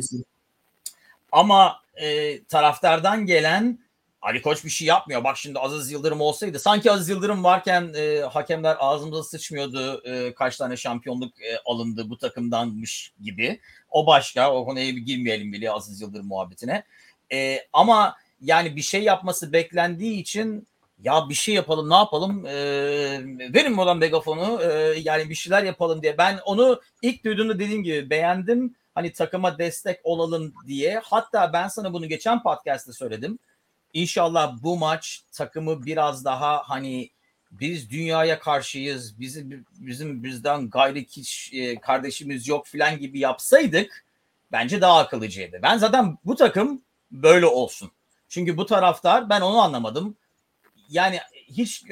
[1.31, 3.79] ama e, taraftardan gelen
[4.21, 5.23] Ali Koç bir şey yapmıyor.
[5.23, 10.01] Bak şimdi Aziz Yıldırım olsaydı sanki Aziz Yıldırım varken e, hakemler ağzımıza sıçmıyordu.
[10.05, 13.59] E, kaç tane şampiyonluk e, alındı bu takımdanmış gibi.
[13.89, 14.53] O başka.
[14.53, 16.83] O konuya bir girmeyelim bile Aziz Yıldırım muhabbetine.
[17.31, 20.67] E, ama yani bir şey yapması beklendiği için
[21.03, 22.53] ya bir şey yapalım ne yapalım e,
[23.53, 26.17] verin olan megafonu e, yani bir şeyler yapalım diye.
[26.17, 28.75] Ben onu ilk duyduğumda dediğim gibi beğendim.
[28.95, 31.01] Hani takıma destek olalım diye.
[31.03, 33.39] Hatta ben sana bunu geçen podcast'te söyledim
[33.93, 37.09] İnşallah bu maç takımı biraz daha hani
[37.51, 44.05] biz dünyaya karşıyız, bizim bizim bizden gayri hiç e, kardeşimiz yok filan gibi yapsaydık
[44.51, 45.59] bence daha akıllıcıydı.
[45.63, 47.91] Ben zaten bu takım böyle olsun.
[48.29, 50.15] Çünkü bu taraftar ben onu anlamadım.
[50.89, 51.83] Yani hiç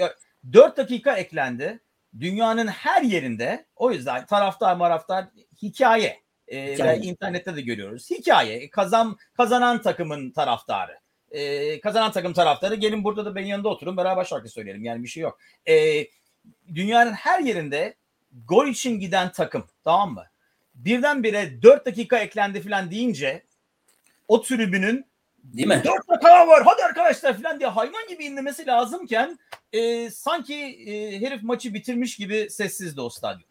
[0.53, 1.79] 4 dakika eklendi.
[2.19, 5.25] Dünyanın her yerinde o yüzden taraftar maraftar
[5.61, 6.21] hikaye.
[6.47, 8.09] Ee, ve internette de görüyoruz.
[8.09, 8.69] Hikaye.
[8.69, 11.01] Kazan kazanan takımın taraftarı
[11.31, 15.07] e, kazanan takım taraftarı gelin burada da benim yanında oturun beraber şarkı söyleyelim yani bir
[15.07, 15.39] şey yok.
[15.67, 16.07] E,
[16.75, 17.95] dünyanın her yerinde
[18.47, 20.25] gol için giden takım tamam mı?
[20.75, 23.43] Birdenbire 4 dakika eklendi falan deyince
[24.27, 25.05] o tribünün
[25.43, 25.81] Değil mi?
[25.85, 29.39] 4 dakika var hadi arkadaşlar falan diye hayvan gibi inlemesi lazımken
[29.73, 30.55] e, sanki
[30.87, 33.49] e, herif maçı bitirmiş gibi sessizdi o stadyum.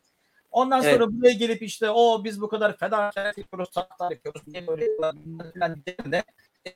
[0.51, 0.93] Ondan evet.
[0.93, 5.85] sonra buraya gelip işte o biz bu kadar fedakar yapıyoruz, taraftar yapıyoruz, niye böyle falan
[6.13, 6.25] de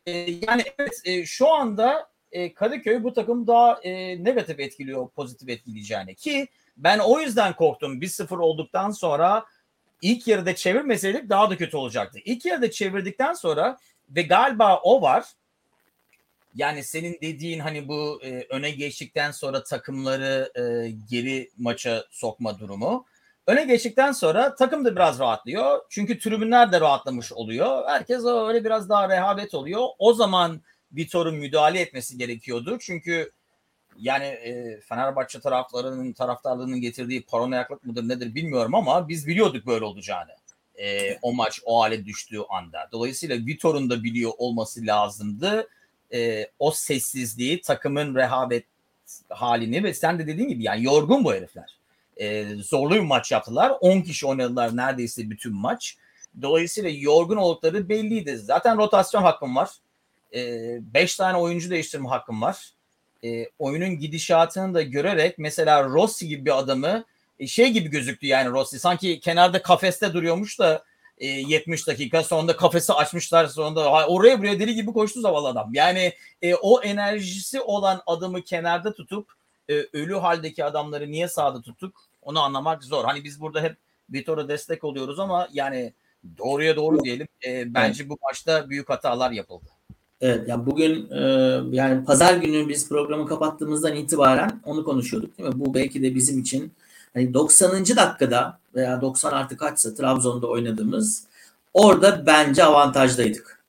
[0.07, 5.49] e, yani evet e, şu anda e, Kadıköy bu takım daha e, negatif etkiliyor pozitif
[5.49, 9.45] etkileyeceğini ki ben o yüzden korktum 1-0 olduktan sonra
[10.03, 12.19] ilk yarıda çevirmeseydik daha da kötü olacaktı.
[12.25, 15.25] İlk yarıda çevirdikten sonra ve galiba o var
[16.55, 23.07] yani senin dediğin hani bu e, öne geçtikten sonra takımları e, geri maça sokma durumu.
[23.47, 25.81] Öne geçtikten sonra takım da biraz rahatlıyor.
[25.91, 27.89] Çünkü tribünler de rahatlamış oluyor.
[27.89, 29.87] Herkes öyle biraz daha rehavet oluyor.
[29.99, 30.61] O zaman
[30.93, 32.79] Vitor'un müdahale etmesi gerekiyordu.
[32.81, 33.33] Çünkü
[33.97, 40.33] yani e, Fenerbahçe taraflarının taraftarlığının getirdiği paranoyaklık mıdır nedir bilmiyorum ama biz biliyorduk böyle olacağını.
[40.79, 42.89] E, o maç o hale düştüğü anda.
[42.93, 45.69] Dolayısıyla Vitor'un da biliyor olması lazımdı.
[46.13, 48.65] e, o sessizliği, takımın rehavet
[49.29, 51.79] halini ve sen de dediğin gibi yani yorgun bu herifler.
[52.17, 53.73] E, zorlu bir maç yaptılar.
[53.81, 55.97] 10 kişi oynadılar neredeyse bütün maç.
[56.43, 58.39] Dolayısıyla yorgun oldukları belliydi.
[58.39, 59.71] Zaten rotasyon hakkım var.
[60.33, 62.71] 5 e, tane oyuncu değiştirme hakkım var.
[63.25, 67.05] E, oyunun gidişatını da görerek mesela Rossi gibi bir adamı
[67.47, 68.79] şey gibi gözüktü yani Rossi.
[68.79, 70.85] Sanki kenarda kafeste duruyormuş da
[71.19, 75.71] e, 70 dakika sonunda kafesi açmışlar sonunda oraya buraya deli gibi koştu zavallı adam.
[75.73, 79.29] Yani e, o enerjisi olan adamı kenarda tutup
[79.69, 83.05] e, ölü haldeki adamları niye sağda tuttuk onu anlamak zor.
[83.05, 83.77] Hani biz burada hep
[84.11, 85.93] Vitor'a destek oluyoruz ama yani
[86.39, 87.29] doğruya doğru diyelim.
[87.47, 88.11] E, bence evet.
[88.11, 89.65] bu maçta büyük hatalar yapıldı.
[90.21, 91.21] Evet yani bugün e,
[91.71, 95.55] yani pazar günü biz programı kapattığımızdan itibaren onu konuşuyorduk değil mi?
[95.61, 96.73] Bu belki de bizim için
[97.15, 97.73] hani 90.
[97.73, 101.25] dakikada veya 90 artı kaçsa Trabzon'da oynadığımız
[101.75, 103.65] orada bence avantajdaydık.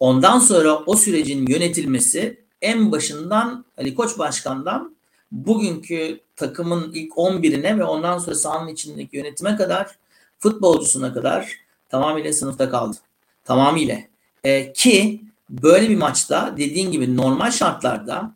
[0.00, 4.96] Ondan sonra o sürecin yönetilmesi en başından Ali Koç Başkan'dan
[5.32, 9.96] bugünkü takımın ilk 11'ine ve ondan sonra sahanın içindeki yönetime kadar
[10.38, 11.56] futbolcusuna kadar
[11.88, 12.96] tamamıyla sınıfta kaldı.
[13.44, 13.98] Tamamıyla.
[14.44, 18.34] E, ki böyle bir maçta dediğin gibi normal şartlarda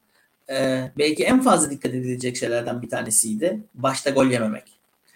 [0.50, 3.60] e, belki en fazla dikkat edilecek şeylerden bir tanesiydi.
[3.74, 4.64] Başta gol yememek.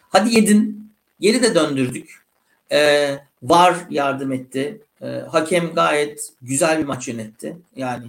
[0.09, 0.91] Hadi yedin.
[1.21, 2.25] Geri de döndürdük.
[2.73, 4.81] E, var yardım etti.
[5.03, 7.57] E, hakem gayet güzel bir maç yönetti.
[7.77, 8.07] Yani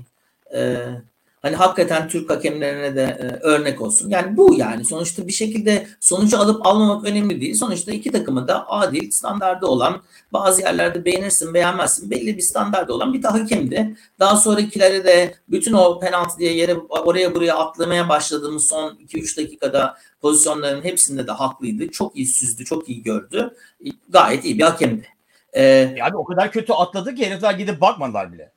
[0.55, 0.77] e,
[1.41, 4.09] hani hakikaten Türk hakemlerine de e, örnek olsun.
[4.09, 7.55] Yani bu yani sonuçta bir şekilde sonucu alıp almamak önemli değil.
[7.55, 10.01] Sonuçta iki takımı da adil, standardı olan
[10.33, 13.95] bazı yerlerde beğenirsin beğenmezsin belli bir standardı olan bir de hakemdi.
[14.19, 19.97] Daha sonrakilere de bütün o penaltı diye yere oraya buraya atlamaya başladığımız son 2-3 dakikada
[20.21, 21.91] pozisyonların hepsinde de haklıydı.
[21.91, 23.55] Çok iyi süzdü, çok iyi gördü.
[24.09, 25.07] Gayet iyi bir hakemdi.
[25.53, 25.63] Ee,
[25.97, 28.51] yani o kadar kötü atladı ki herifler gidip bakmadılar bile.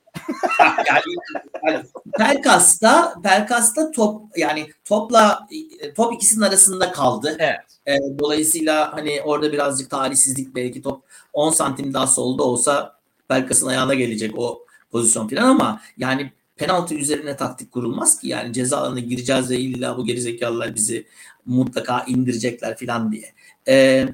[0.87, 1.83] Yani,
[2.17, 5.47] Pelkas'ta Pelkas'ta top yani topla
[5.95, 7.37] top ikisinin arasında kaldı.
[7.39, 7.59] Evet.
[7.87, 12.95] E, dolayısıyla hani orada birazcık talihsizlik belki top 10 santim daha solda olsa
[13.27, 18.77] Pelkas'ın ayağına gelecek o pozisyon falan ama yani penaltı üzerine taktik kurulmaz ki yani ceza
[18.77, 21.05] alanına gireceğiz ve illa bu gerizekalılar bizi
[21.45, 23.33] mutlaka indirecekler falan diye.
[23.67, 24.05] E,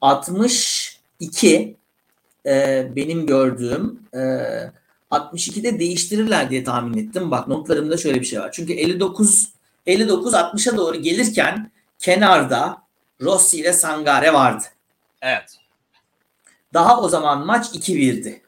[0.00, 1.76] 62
[2.46, 4.20] e, benim gördüğüm e,
[5.10, 7.30] 62'de değiştirirler diye tahmin ettim.
[7.30, 8.52] Bak notlarımda şöyle bir şey var.
[8.52, 9.48] Çünkü 59
[9.86, 12.82] 59 60'a doğru gelirken kenarda
[13.20, 14.64] Rossi ile Sangare vardı.
[15.22, 15.58] Evet.
[16.74, 18.42] Daha o zaman maç 2-1'di.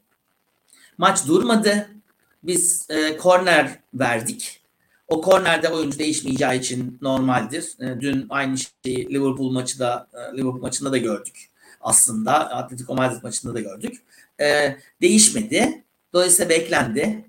[0.99, 1.89] Maç durmadı.
[2.43, 4.61] Biz e, korner verdik.
[5.09, 7.75] O kornerde oyuncu değişmeyeceği için normaldir.
[7.81, 11.51] E, dün aynı şeyi Liverpool maçı da e, Liverpool maçında da gördük.
[11.81, 14.03] Aslında Atletico Madrid maçında da gördük.
[14.41, 15.85] E, değişmedi.
[16.13, 17.25] Dolayısıyla beklendi.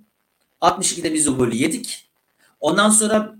[0.61, 2.11] 62'de biz o golü yedik.
[2.59, 3.35] Ondan sonra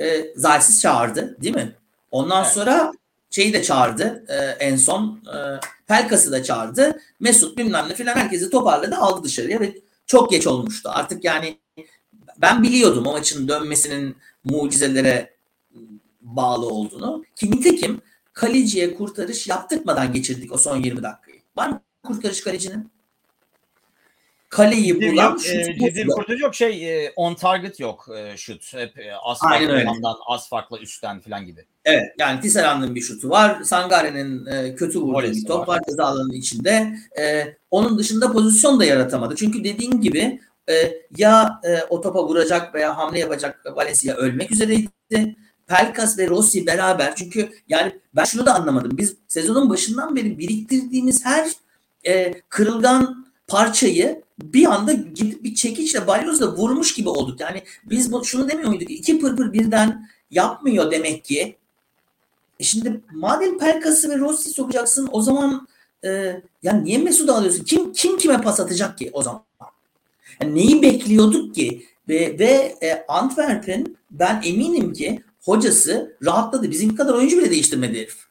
[0.00, 1.76] e, Zaysiz çağırdı değil mi?
[2.10, 2.52] Ondan evet.
[2.52, 2.92] sonra
[3.30, 5.36] şeyi de çağırdı e, en son e,
[5.86, 7.00] Pelkas'ı da çağırdı.
[7.20, 10.90] Mesut bilmem ne filan herkesi toparladı aldı dışarıya ve çok geç olmuştu.
[10.92, 11.58] Artık yani
[12.38, 15.36] ben biliyordum o maçın dönmesinin mucizelere
[16.20, 17.24] bağlı olduğunu.
[17.36, 18.00] Ki nitekim
[18.32, 21.40] kaleciye kurtarış yaptırmadan geçirdik o son 20 dakikayı.
[21.56, 22.90] Var mı kurtarış kalecinin?
[24.56, 25.96] Kaleyi bulan yok, şut.
[25.96, 28.74] E, kurtarıcı yok şey e, on target yok e, şut.
[28.74, 29.84] Hep e, az farklı
[30.26, 31.64] az farklı üstten falan gibi.
[31.84, 33.62] Evet yani Tisserand'ın bir şutu var.
[33.62, 36.96] Sangare'nin e, kötü vurduğu bir top var ceza alanının içinde.
[37.20, 39.36] E, onun dışında pozisyon da yaratamadı.
[39.36, 40.40] Çünkü dediğin gibi
[40.70, 40.74] e,
[41.16, 45.36] ya e, o topa vuracak veya hamle yapacak Valencia ölmek üzereydi.
[45.66, 48.98] Pelkas ve Rossi beraber çünkü yani ben şunu da anlamadım.
[48.98, 51.48] Biz sezonun başından beri biriktirdiğimiz her
[52.06, 57.40] e, kırılgan parçayı bir anda gidip bir çekiçle balyozla vurmuş gibi olduk.
[57.40, 58.90] Yani biz bu, şunu demiyor muyduk?
[58.90, 61.56] İki pırpır birden yapmıyor demek ki.
[62.60, 65.68] E şimdi madem Pelkas'ı ve Rossi sokacaksın o zaman
[66.04, 67.64] e, yani niye Mesut'u alıyorsun?
[67.64, 69.42] Kim kim kime pas atacak ki o zaman?
[70.42, 71.86] Yani neyi bekliyorduk ki?
[72.08, 76.70] Ve, ve e, Antwerp'in ben eminim ki hocası rahatladı.
[76.70, 78.26] Bizim kadar oyuncu bile değiştirmedi herif.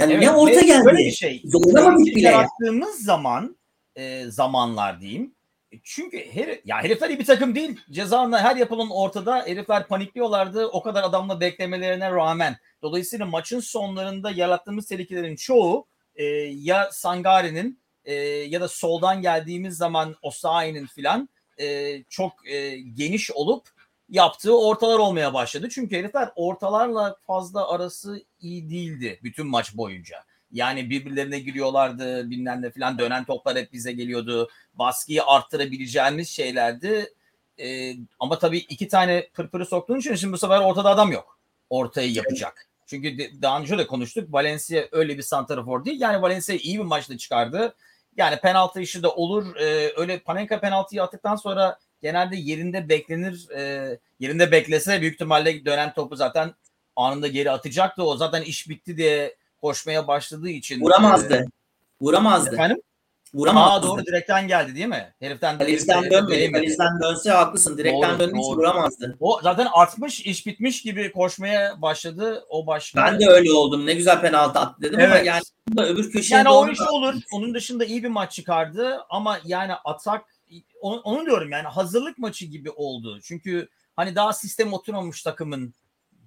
[0.00, 0.84] Yani evet, ne orta geldi.
[0.84, 1.42] Böyle bir şey.
[1.44, 2.28] Zorlamadık bile.
[2.28, 3.56] Yarattığımız zaman
[3.96, 5.34] e, zamanlar diyeyim.
[5.72, 7.80] E, çünkü her, ya herifler iyi bir takım değil.
[7.90, 12.56] Cezanla her yapılan ortada herifler panikliyorlardı o kadar adamla beklemelerine rağmen.
[12.82, 20.16] Dolayısıyla maçın sonlarında yarattığımız tehlikelerin çoğu e, ya Sangari'nin e, ya da soldan geldiğimiz zaman
[20.22, 21.28] Osayi'nin filan
[21.60, 23.68] e, çok e, geniş olup
[24.10, 25.68] yaptığı ortalar olmaya başladı.
[25.70, 30.24] Çünkü herifler ortalarla fazla arası iyi değildi bütün maç boyunca.
[30.52, 34.48] Yani birbirlerine giriyorlardı bilmem ne falan dönen toplar hep bize geliyordu.
[34.74, 37.14] Baskıyı arttırabileceğimiz şeylerdi.
[37.58, 41.38] Ee, ama tabii iki tane pırpırı soktuğun için şimdi bu sefer ortada adam yok.
[41.70, 42.66] Ortayı yapacak.
[42.86, 44.32] Çünkü daha önce de konuştuk.
[44.32, 46.00] Valencia öyle bir santrafor değil.
[46.00, 47.74] Yani Valencia iyi bir maçta çıkardı.
[48.16, 49.56] Yani penaltı işi de olur.
[49.56, 53.48] Ee, öyle Panenka penaltıyı attıktan sonra genelde yerinde beklenir.
[53.56, 56.54] Ee, yerinde beklese büyük ihtimalle dönen topu zaten
[56.96, 58.02] anında geri atacaktı.
[58.02, 60.80] O zaten iş bitti diye koşmaya başladığı için.
[60.80, 61.34] Vuramazdı.
[61.34, 61.44] E,
[62.00, 62.54] Vuramazdı.
[62.54, 62.82] Efendim?
[63.34, 63.72] Vuramazdı.
[63.72, 65.14] Aa, doğru direkten geldi değil mi?
[65.20, 66.52] Heriften Kaleciden dönmedi.
[66.52, 67.78] Kaleciden dönse haklısın.
[67.78, 69.16] Direkten döndüğü için vuramazdı.
[69.20, 72.44] O zaten artmış, iş bitmiş gibi koşmaya başladı.
[72.48, 73.06] O başka.
[73.06, 73.86] Ben de öyle oldum.
[73.86, 75.10] Ne güzel penaltı attı dedim evet.
[75.10, 75.42] ama yani
[75.78, 77.14] öbür köşeye Yani o iş olur.
[77.32, 80.24] Onun dışında iyi bir maç çıkardı ama yani atak
[80.80, 83.20] onu, onu diyorum yani hazırlık maçı gibi oldu.
[83.22, 85.74] Çünkü hani daha sistem oturmamış takımın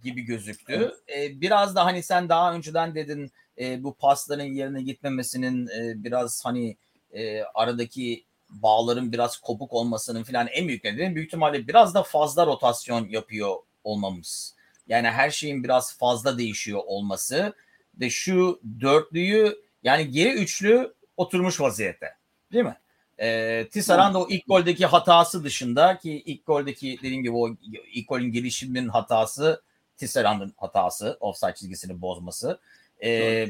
[0.04, 0.74] gibi gözüktü.
[0.74, 0.94] Evet.
[1.32, 6.46] Ee, biraz da hani sen daha önceden dedin e, bu pasların yerine gitmemesinin e, biraz
[6.46, 6.78] hani
[7.12, 12.46] e, aradaki bağların biraz kopuk olmasının falan en büyük nedeni büyük ihtimalle biraz da fazla
[12.46, 14.56] rotasyon yapıyor olmamız.
[14.88, 17.54] Yani her şeyin biraz fazla değişiyor olması
[18.00, 22.16] ve şu dörtlüyü yani geri üçlü oturmuş vaziyette.
[22.52, 22.78] Değil mi?
[23.18, 27.50] E, Tisserand o ilk goldeki hatası dışında ki ilk goldeki dediğim gibi o
[27.94, 29.64] ilk golün gelişiminin hatası
[29.98, 32.60] Tisserand'ın hatası offside çizgisini bozması.
[33.04, 33.48] E,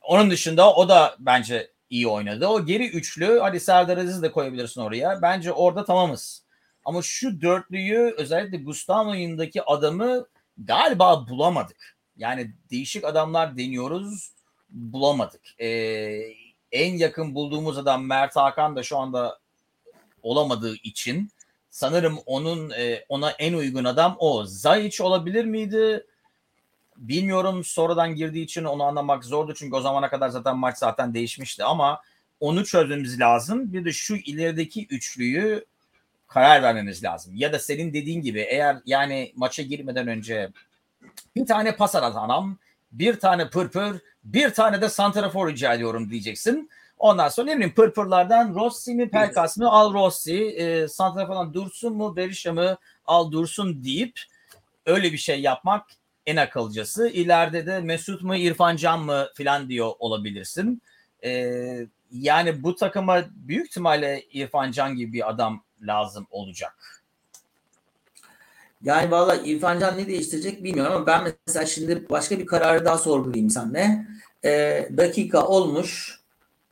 [0.00, 2.46] onun dışında o da bence iyi oynadı.
[2.46, 5.22] O geri üçlü hadi Serdar Aziz de koyabilirsin oraya.
[5.22, 6.42] Bence orada tamamız.
[6.84, 10.26] Ama şu dörtlüyü özellikle Gustavo'yundaki adamı
[10.58, 11.96] galiba bulamadık.
[12.16, 14.32] Yani değişik adamlar deniyoruz
[14.70, 15.60] bulamadık.
[15.60, 16.41] Ee,
[16.72, 19.38] en yakın bulduğumuz adam Mert Hakan da şu anda
[20.22, 21.30] olamadığı için
[21.70, 24.44] sanırım onun e, ona en uygun adam o.
[24.44, 26.06] Zayiç olabilir miydi?
[26.96, 31.64] Bilmiyorum sonradan girdiği için onu anlamak zordu çünkü o zamana kadar zaten maç zaten değişmişti
[31.64, 32.02] ama
[32.40, 33.72] onu çözmemiz lazım.
[33.72, 35.64] Bir de şu ilerideki üçlüyü
[36.26, 37.36] karar vermemiz lazım.
[37.36, 40.50] Ya da senin dediğin gibi eğer yani maça girmeden önce
[41.36, 42.58] bir tane pas adam,
[42.92, 46.70] bir tane pırpır, bir tane de santrafor rica ediyorum diyeceksin.
[46.98, 52.16] Ondan sonra ne bileyim pırpırlardan Rossi mi Pelkas mı al Rossi, e, santrafordan Dursun mu
[52.16, 54.20] Berisha mı al Dursun deyip
[54.86, 55.86] öyle bir şey yapmak
[56.26, 57.08] en akılcısı.
[57.08, 60.82] İleride de Mesut mu İrfan Can mı filan diyor olabilirsin.
[61.24, 67.01] Ee, yani bu takıma büyük ihtimalle İrfan Can gibi bir adam lazım olacak.
[68.84, 72.98] Yani valla İrfan Can ne değiştirecek bilmiyorum ama ben mesela şimdi başka bir kararı daha
[72.98, 74.06] sorgulayayım senle.
[74.44, 76.20] Ee, dakika olmuş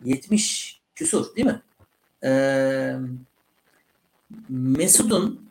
[0.04, 1.62] 70 küsur değil mi?
[2.24, 2.96] Ee,
[4.48, 5.50] Mesut'un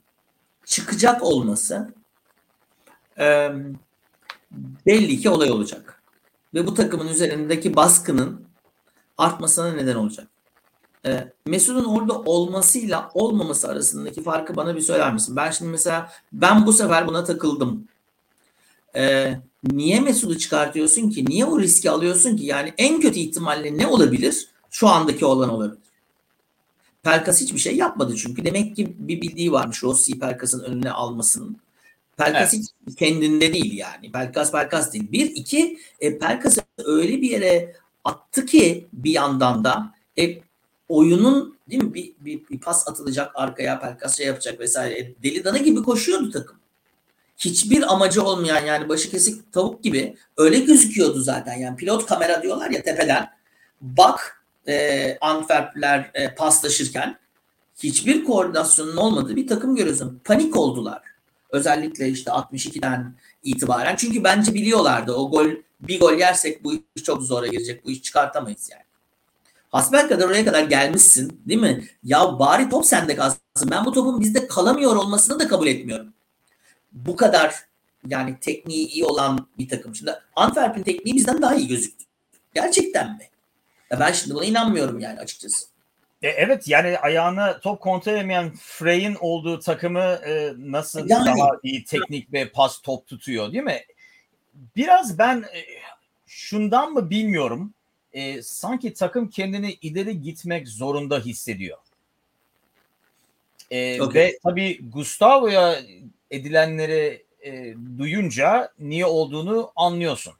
[0.65, 1.93] çıkacak olması
[3.19, 3.49] e,
[4.85, 6.03] belli ki olay olacak.
[6.53, 8.45] Ve bu takımın üzerindeki baskının
[9.17, 10.27] artmasına neden olacak.
[11.05, 15.35] E, Mesut'un orada olmasıyla olmaması arasındaki farkı bana bir söyler misin?
[15.35, 17.87] Ben şimdi mesela ben bu sefer buna takıldım.
[18.95, 19.33] E,
[19.63, 21.25] niye Mesut'u çıkartıyorsun ki?
[21.25, 22.45] Niye o riski alıyorsun ki?
[22.45, 24.47] Yani en kötü ihtimalle ne olabilir?
[24.69, 25.79] Şu andaki olan olabilir.
[27.03, 28.45] Pelkas hiçbir şey yapmadı çünkü.
[28.45, 31.57] Demek ki bir bildiği varmış Rossi Pelkas'ın önüne almasının.
[32.17, 32.63] Pelkas evet.
[32.87, 34.11] hiç kendinde değil yani.
[34.11, 35.11] Pelkas Pelkas değil.
[35.11, 40.48] Bir, iki, e, Pelkas'ı öyle bir yere attı ki bir yandan da e,
[40.89, 44.99] oyunun değil mi bir, bir, bir pas atılacak arkaya Pelkas şey yapacak vesaire.
[44.99, 46.59] E, deli dana gibi koşuyordu takım.
[47.37, 51.53] Hiçbir amacı olmayan yani başı kesik tavuk gibi öyle gözüküyordu zaten.
[51.53, 53.29] Yani pilot kamera diyorlar ya tepeden.
[53.81, 57.19] Bak e, Antwerpler e, paslaşırken
[57.83, 60.21] hiçbir koordinasyonun olmadığı bir takım görüyorsun.
[60.23, 61.01] Panik oldular.
[61.49, 63.95] Özellikle işte 62'den itibaren.
[63.95, 65.47] Çünkü bence biliyorlardı o gol
[65.81, 67.85] bir gol yersek bu iş çok zora girecek.
[67.85, 68.88] Bu iş çıkartamayız yani.
[69.69, 71.87] Hasbel kadar oraya kadar gelmişsin değil mi?
[72.03, 73.39] Ya bari top sende kalsın.
[73.71, 76.13] Ben bu topun bizde kalamıyor olmasını da kabul etmiyorum.
[76.91, 77.55] Bu kadar
[78.07, 79.95] yani tekniği iyi olan bir takım.
[79.95, 82.05] Şimdi Antwerp'in tekniği bizden daha iyi gözüktü.
[82.53, 83.29] Gerçekten mi?
[83.91, 85.67] Ya ben şimdi buna inanmıyorum yani açıkçası.
[86.21, 91.25] E, evet yani ayağını top kontrol edemeyen Frey'in olduğu takımı e, nasıl yani.
[91.25, 93.79] daha iyi teknik ve pas top tutuyor değil mi?
[94.75, 95.61] Biraz ben e,
[96.27, 97.73] şundan mı bilmiyorum.
[98.13, 101.77] E, sanki takım kendini ileri gitmek zorunda hissediyor.
[103.71, 104.23] E, okay.
[104.23, 105.79] Ve tabii Gustavo'ya
[106.31, 110.33] edilenleri e, duyunca niye olduğunu anlıyorsun.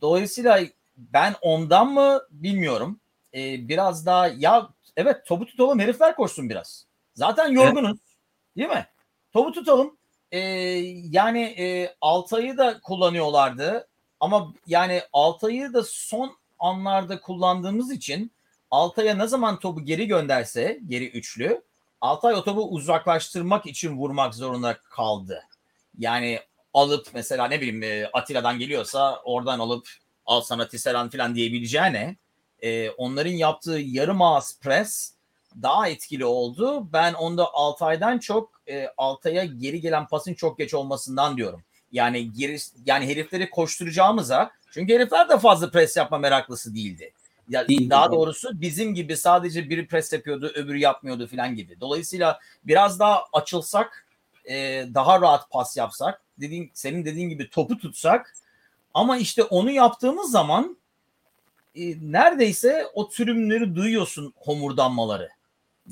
[0.00, 0.60] Dolayısıyla
[0.96, 3.00] ben ondan mı bilmiyorum.
[3.34, 4.68] E, biraz daha ya
[4.98, 6.86] Evet topu tutalım herifler koşsun biraz.
[7.14, 7.90] Zaten yorgunuz.
[7.90, 8.00] Evet.
[8.56, 8.86] Değil mi?
[9.32, 9.96] Topu tutalım.
[10.32, 10.38] Ee,
[11.10, 13.88] yani e, Altay'ı da kullanıyorlardı.
[14.20, 18.32] Ama yani Altay'ı da son anlarda kullandığımız için
[18.70, 21.62] Altay'a ne zaman topu geri gönderse geri üçlü
[22.00, 25.44] Altay o topu uzaklaştırmak için vurmak zorunda kaldı.
[25.98, 26.40] Yani
[26.74, 29.88] alıp mesela ne bileyim e, Atilla'dan geliyorsa oradan alıp
[30.26, 32.16] al sana Tisserand falan diyebileceğine
[32.62, 35.14] e, onların yaptığı yarım ağız pres
[35.62, 36.92] daha etkili oldu.
[36.92, 41.62] Ben onda Altay'dan çok e, Altay'a geri gelen pasın çok geç olmasından diyorum.
[41.92, 47.12] Yani geri yani herifleri koşturacağımıza çünkü herifler de fazla pres yapma meraklısı değildi.
[47.48, 51.80] Ya, Değil, daha doğrusu bizim gibi sadece biri pres yapıyordu, öbürü yapmıyordu falan gibi.
[51.80, 54.06] Dolayısıyla biraz daha açılsak,
[54.44, 58.34] e, daha rahat pas yapsak, dediğin senin dediğin gibi topu tutsak
[58.94, 60.78] ama işte onu yaptığımız zaman
[61.74, 61.82] e,
[62.12, 65.28] neredeyse o tribünleri duyuyorsun homurdanmaları.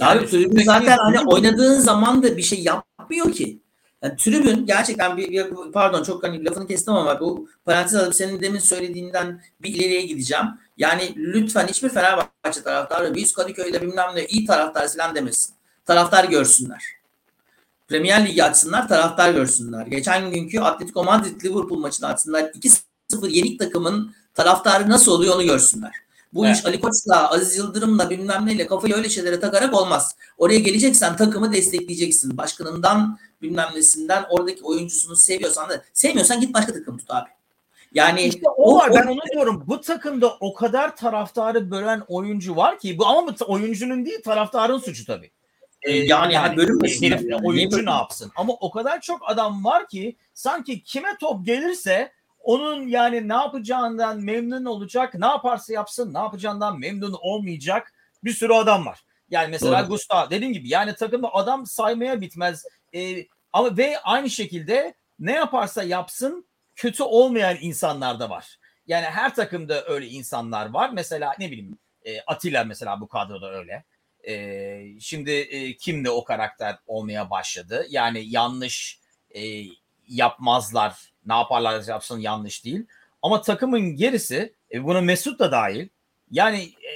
[0.01, 3.59] Yani tribün zaten hani oynadığın zaman da bir şey yapmıyor ki.
[4.03, 8.41] Yani tribün gerçekten bir, bir pardon çok hani lafını kestim ama bu parantez alıp senin
[8.41, 10.47] demin söylediğinden bir ileriye gideceğim.
[10.77, 15.55] Yani lütfen hiçbir Fenerbahçe taraftarı biz Kadıköy'de bilmem ne iyi taraftar falan demesin.
[15.85, 16.85] Taraftar görsünler.
[17.89, 19.87] Premier Ligi açsınlar, taraftar görsünler.
[19.87, 22.43] Geçen günkü Atletico Madrid Liverpool maçını açsınlar.
[22.43, 26.06] 2-0 yenik takımın taraftarı nasıl oluyor onu görsünler.
[26.35, 26.57] Bu evet.
[26.57, 30.17] iş Ali Koç'la, Aziz Yıldırım'la bilmem neyle kafayı öyle şeylere takarak olmaz.
[30.39, 32.37] Oraya geleceksen takımı destekleyeceksin.
[32.37, 37.29] Başkanından bilmem nesinden oradaki oyuncusunu seviyorsan da sevmiyorsan git başka takım tut abi.
[37.93, 38.95] Yani işte o, o var.
[38.95, 39.65] Ben onu diyorum.
[39.67, 45.07] Bu takımda o kadar taraftarı bölen oyuncu var ki bu ama oyuncunun değil taraftarın suçu
[45.07, 45.31] tabii.
[45.83, 47.07] Ee, yani, yani bölünmesin.
[47.07, 47.37] Yani.
[47.45, 48.33] oyuncu ne yapsın?
[48.37, 52.13] Ama o kadar çok adam var ki sanki kime top gelirse
[52.47, 57.93] onun yani ne yapacağından memnun olacak, ne yaparsa yapsın ne yapacağından memnun olmayacak
[58.25, 59.05] bir sürü adam var.
[59.31, 59.89] Yani mesela Doğru.
[59.89, 62.65] Gustav dediğim gibi yani takımda adam saymaya bitmez.
[62.95, 68.59] Ee, ama ve aynı şekilde ne yaparsa yapsın kötü olmayan insanlar da var.
[68.87, 70.91] Yani her takımda öyle insanlar var.
[70.93, 73.85] Mesela ne bileyim e, Atilla mesela bu kadroda öyle.
[74.29, 77.87] E, şimdi e, kim de o karakter olmaya başladı.
[77.91, 79.01] Yani yanlış
[79.35, 79.63] e,
[80.09, 81.16] yapmazlar.
[81.27, 82.87] Ne yaparlar yapsın yanlış değil.
[83.23, 85.89] Ama takımın gerisi e, buna Mesut da dahil.
[86.31, 86.93] Yani e,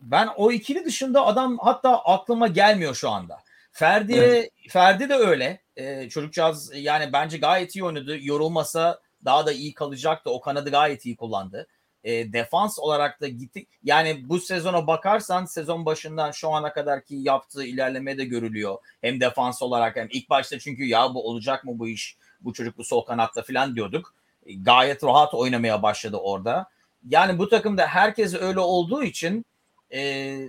[0.00, 3.38] ben o ikili dışında adam hatta aklıma gelmiyor şu anda.
[3.72, 4.50] Ferdi'ye evet.
[4.68, 5.60] Ferdi de öyle.
[5.76, 8.18] Ee, çocukcağız yani bence gayet iyi oynadı.
[8.20, 10.30] Yorulmasa daha da iyi kalacaktı.
[10.30, 11.66] O kanadı gayet iyi kullandı.
[12.04, 13.68] E, defans olarak da gittik.
[13.82, 18.78] Yani bu sezona bakarsan sezon başından şu ana kadar ki yaptığı ilerleme de görülüyor.
[19.00, 22.16] Hem defans olarak hem ilk başta çünkü ya bu olacak mı bu iş?
[22.40, 24.14] Bu çocuk bu sol kanatta falan diyorduk.
[24.46, 26.70] E, gayet rahat oynamaya başladı orada.
[27.08, 29.44] Yani bu takımda herkes öyle olduğu için
[29.92, 30.40] e,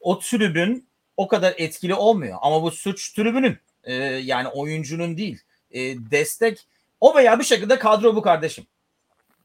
[0.00, 2.38] o tribün o kadar etkili olmuyor.
[2.42, 5.40] Ama bu suç tribünün e, yani oyuncunun değil.
[5.70, 5.80] E,
[6.10, 6.66] destek
[7.00, 8.66] o veya bir şekilde kadro bu kardeşim.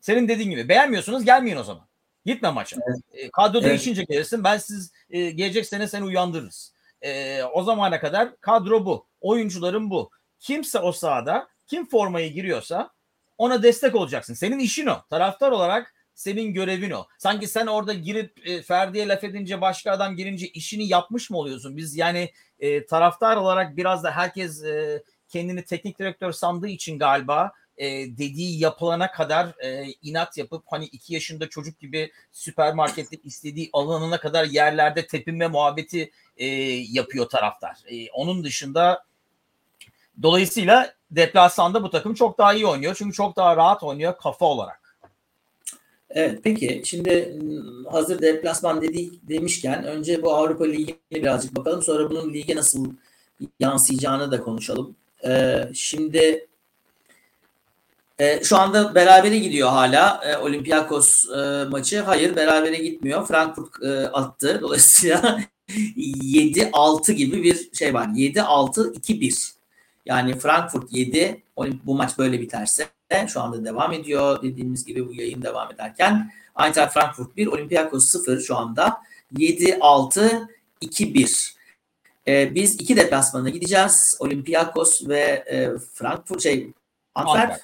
[0.01, 1.86] Senin dediğin gibi beğenmiyorsunuz gelmeyin o zaman.
[2.26, 2.78] Gitme maça.
[2.88, 2.99] Evet.
[3.13, 3.70] E, kadro evet.
[3.70, 4.43] değişince gelirsin.
[4.43, 6.74] Ben siz e, gelecek sene seni uyandırırız.
[7.01, 9.05] E, o zamana kadar kadro bu.
[9.22, 10.11] Oyuncuların bu.
[10.39, 12.89] Kimse o sahada kim formayı giriyorsa
[13.38, 14.34] ona destek olacaksın.
[14.34, 15.01] Senin işin o.
[15.09, 17.05] Taraftar olarak senin görevin o.
[17.18, 21.78] Sanki sen orada girip e, Ferdi'ye laf edince başka adam girince işini yapmış mı oluyorsun?
[21.78, 27.51] Biz yani e, taraftar olarak biraz da herkes e, kendini teknik direktör sandığı için galiba
[27.78, 27.88] e,
[28.18, 34.45] dediği yapılana kadar e, inat yapıp hani iki yaşında çocuk gibi süpermarkette istediği alanına kadar
[34.45, 36.45] yerlerde tepinme muhabbeti e,
[36.89, 37.78] yapıyor taraftar.
[37.88, 39.05] E, onun dışında
[40.22, 42.95] dolayısıyla deplasmanda bu takım çok daha iyi oynuyor.
[42.97, 44.97] Çünkü çok daha rahat oynuyor kafa olarak.
[46.09, 52.09] Evet peki şimdi ıı, hazır deplasman dedik demişken önce bu Avrupa Ligi'ne birazcık bakalım sonra
[52.09, 52.86] bunun lige nasıl
[53.59, 54.95] yansıyacağını da konuşalım.
[55.26, 56.47] Ee, şimdi
[58.20, 62.01] e, şu anda berabere gidiyor hala e, Olympiakos e, maçı.
[62.01, 63.28] Hayır berabere gitmiyor.
[63.28, 64.59] Frankfurt e, attı.
[64.61, 65.39] Dolayısıyla
[65.70, 68.05] 7-6 gibi bir şey var.
[68.05, 69.55] 7-6-2-1.
[70.06, 71.43] Yani Frankfurt 7
[71.86, 72.88] bu maç böyle biterse
[73.28, 74.41] şu anda devam ediyor.
[74.41, 76.32] Dediğimiz gibi bu yayın devam ederken
[76.64, 78.97] Eintracht Frankfurt 1, Olympiakos 0 şu anda.
[79.34, 81.56] 7-6-2-1.
[82.28, 84.18] Ee, biz iki deplasmana gideceğiz.
[84.20, 86.72] Olympiakos ve e, Frankfurt şey
[87.16, 87.62] Antwerp.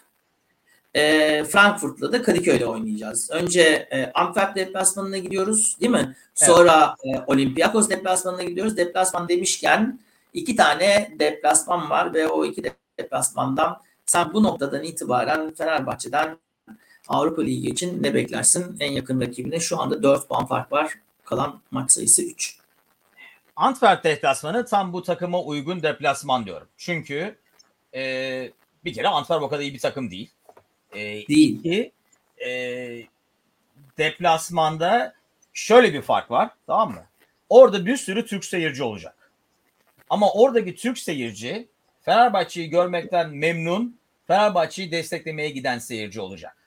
[0.94, 3.32] E, Frankfurt'la da Kadıköy'de oynayacağız.
[3.32, 6.16] Önce e, Antwerp deplasmanına gidiyoruz değil mi?
[6.36, 7.20] Sonra evet.
[7.20, 8.78] e, Olympiakos deplasmanına gidiyoruz.
[8.78, 10.00] Deplasman demişken
[10.34, 12.64] iki tane deplasman var ve o iki
[13.00, 16.38] deplasmandan sen bu noktadan itibaren Fenerbahçe'den
[17.08, 18.78] Avrupa Ligi için ne beklersin?
[18.80, 20.94] En yakın rakibine şu anda 4 puan fark var.
[21.26, 22.58] Kalan maç sayısı 3.
[23.56, 26.68] Antwerp deplasmanı tam bu takıma uygun deplasman diyorum.
[26.78, 27.36] Çünkü
[27.96, 28.52] e,
[28.86, 30.32] bir kere Antwerp o kadar iyi bir takım değil.
[30.94, 31.60] E, değil.
[31.60, 31.92] Iki,
[32.46, 32.50] e,
[33.98, 35.14] deplasmanda
[35.54, 37.04] şöyle bir fark var tamam mı?
[37.50, 39.21] Orada bir sürü Türk seyirci olacak.
[40.12, 41.68] Ama oradaki Türk seyirci
[42.02, 46.58] Fenerbahçe'yi görmekten memnun, Fenerbahçe'yi desteklemeye giden seyirci olacak.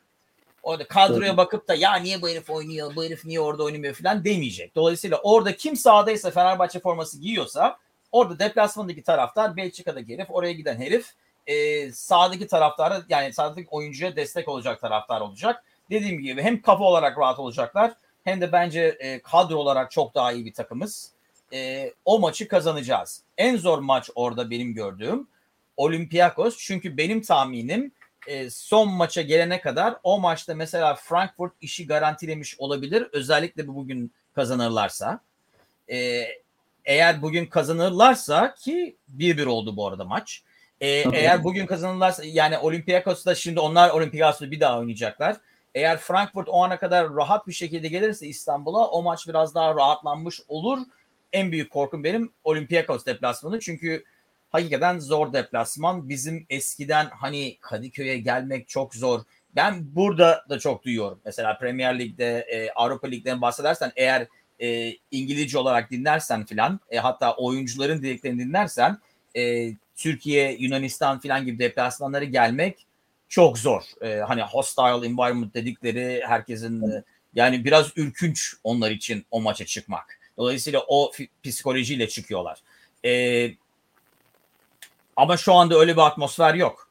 [0.62, 4.24] Orada kadroya bakıp da ya niye bu herif oynuyor, bu herif niye orada oynamıyor falan
[4.24, 4.74] demeyecek.
[4.74, 7.78] Dolayısıyla orada kim sahadaysa Fenerbahçe forması giyiyorsa
[8.12, 11.10] orada deplasmandaki taraftar Belçika'daki herif, oraya giden herif
[11.46, 15.64] e, sağdaki taraftara yani sağdaki oyuncuya destek olacak taraftar olacak.
[15.90, 17.92] Dediğim gibi hem kafa olarak rahat olacaklar
[18.24, 21.13] hem de bence e, kadro olarak çok daha iyi bir takımız.
[21.54, 23.22] E, o maçı kazanacağız.
[23.38, 25.28] En zor maç orada benim gördüğüm
[25.76, 26.58] Olympiakos.
[26.58, 27.92] Çünkü benim tahminim
[28.26, 33.08] e, son maça gelene kadar o maçta mesela Frankfurt işi garantilemiş olabilir.
[33.12, 35.20] Özellikle bugün kazanırlarsa.
[35.88, 36.26] E,
[36.84, 40.42] eğer bugün kazanırlarsa ki 1-1 oldu bu arada maç.
[40.80, 45.36] E, eğer bugün kazanırlarsa yani Olympiakos'ta şimdi onlar Olympiakos'ta bir daha oynayacaklar.
[45.74, 50.40] Eğer Frankfurt o ana kadar rahat bir şekilde gelirse İstanbul'a o maç biraz daha rahatlanmış
[50.48, 50.78] olur.
[51.34, 53.60] En büyük korkum benim Olympiakos deplasmanı.
[53.60, 54.04] Çünkü
[54.50, 56.08] hakikaten zor deplasman.
[56.08, 59.20] Bizim eskiden hani Kadıköy'e gelmek çok zor.
[59.56, 61.20] Ben burada da çok duyuyorum.
[61.24, 64.26] Mesela Premier Lig'de, e, Avrupa Lig'den bahsedersen eğer
[64.60, 68.98] e, İngilizce olarak dinlersen filan e, hatta oyuncuların dediklerini dinlersen
[69.36, 72.86] e, Türkiye, Yunanistan filan gibi deplasmanları gelmek
[73.28, 73.82] çok zor.
[74.02, 77.02] E, hani hostile environment dedikleri herkesin e,
[77.34, 80.23] yani biraz ürkünç onlar için o maça çıkmak.
[80.38, 81.12] Dolayısıyla o
[81.44, 82.58] psikolojiyle çıkıyorlar.
[83.04, 83.50] E,
[85.16, 86.90] ama şu anda öyle bir atmosfer yok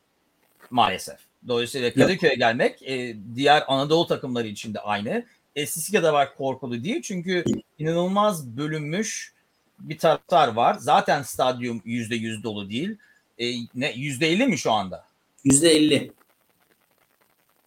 [0.69, 1.17] maalesef.
[1.47, 5.25] Dolayısıyla Kadıköy'e gelmek e, diğer Anadolu takımları için de aynı.
[5.55, 7.43] Eskisi kadar var korkulu değil çünkü
[7.79, 9.33] inanılmaz bölünmüş
[9.79, 10.75] bir taraftar var.
[10.79, 12.97] Zaten stadyum yüzde yüz dolu değil.
[13.39, 15.05] E, ne yüzde elli mi şu anda?
[15.43, 16.11] Yüzde elli.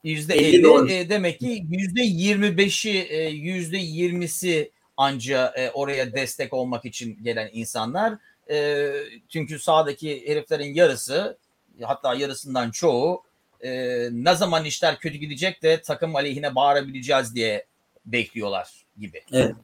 [0.05, 6.53] Yüzde elli e, demek ki yüzde yirmi beşi e, yüzde yirmisi anca e, oraya destek
[6.53, 8.15] olmak için gelen insanlar.
[8.51, 8.91] E,
[9.29, 11.39] çünkü sağdaki heriflerin yarısı
[11.83, 13.23] hatta yarısından çoğu
[13.61, 13.71] e,
[14.13, 17.67] ne zaman işler kötü gidecek de takım aleyhine bağırabileceğiz diye
[18.07, 19.23] bekliyorlar gibi.
[19.33, 19.55] Evet.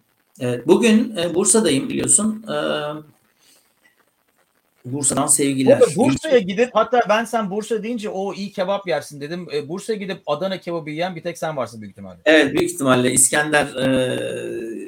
[0.41, 0.67] evet.
[0.67, 2.45] Bugün e, Bursa'dayım biliyorsun.
[2.49, 2.57] E,
[4.85, 5.81] Bursa'dan sevgiler.
[5.81, 9.49] Burada Bursa'ya gidip hatta ben sen Bursa deyince o iyi kebap yersin dedim.
[9.55, 12.19] E, Bursa'ya gidip Adana kebabı yiyen bir tek sen varsın büyük ihtimalle.
[12.25, 13.87] Evet büyük ihtimalle İskender e,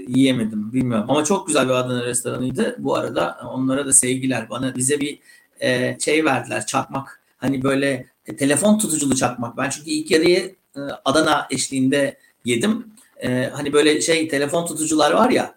[0.08, 1.06] yiyemedim bilmiyorum.
[1.08, 2.76] Ama çok güzel bir Adana restoranıydı.
[2.78, 4.50] Bu arada onlara da sevgiler.
[4.50, 5.18] Bana bize bir
[5.60, 7.20] e, şey verdiler çakmak.
[7.38, 9.56] Hani böyle e, telefon tutuculu çakmak.
[9.56, 12.86] Ben çünkü ilk yarıyı e, Adana eşliğinde yedim.
[13.22, 15.54] E, hani böyle şey telefon tutucular var ya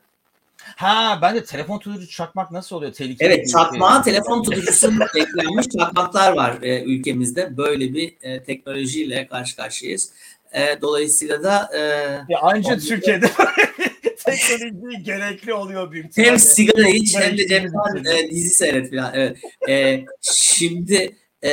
[0.78, 2.94] Ha ben de telefon tutucu çakmak nasıl oluyor?
[2.94, 7.58] Tehlikeli evet çakmağa telefon tutucusu eklenmiş çakmaklar var e, ülkemizde.
[7.58, 10.12] Böyle bir e, teknolojiyle karşı karşıyayız.
[10.54, 11.80] E, dolayısıyla da e,
[12.30, 13.26] ya anca Türkiye'de
[14.26, 16.18] teknoloji gerekli oluyor büyük.
[16.18, 19.12] Hem sigara iç hem de cepten e, dizi seyret falan.
[19.14, 19.38] Evet.
[19.70, 21.52] E, şimdi e,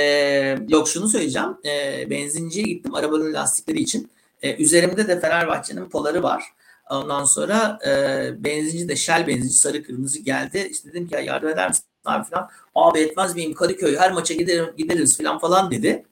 [0.69, 1.57] yok şunu söyleyeceğim.
[1.65, 4.11] E, benzinciye gittim arabanın lastikleri için.
[4.43, 6.45] E, üzerimde de Fenerbahçe'nin poları var.
[6.91, 10.69] Ondan sonra e, benzinci de Shell benzinci sarı kırmızı geldi.
[10.71, 12.51] İşte dedim ki ya yardım eder misin abi falan.
[12.75, 16.05] Abi etmez miyim Kadıköy her maça giderim, gideriz falan falan dedi.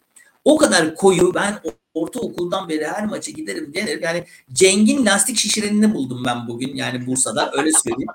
[0.44, 1.60] O kadar koyu ben
[1.94, 4.02] ortaokuldan beri her maça giderim gelir.
[4.02, 8.10] Yani Ceng'in lastik şişirenini buldum ben bugün yani Bursa'da öyle söyleyeyim.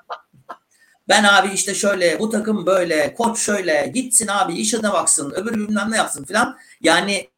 [1.10, 5.92] Ben abi işte şöyle bu takım böyle koç şöyle gitsin abi işine baksın öbür bilmem
[5.92, 6.58] ne yapsın falan.
[6.82, 7.30] Yani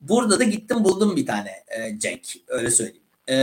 [0.00, 3.36] burada da gittim buldum bir tane e, Cenk öyle söyleyeyim e,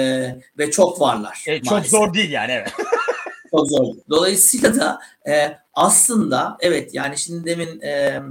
[0.58, 1.44] ve çok varlar.
[1.48, 2.74] E, çok zor değil yani evet.
[3.52, 3.96] çok zor.
[4.10, 8.22] Dolayısıyla da e, aslında evet yani şimdi demin e,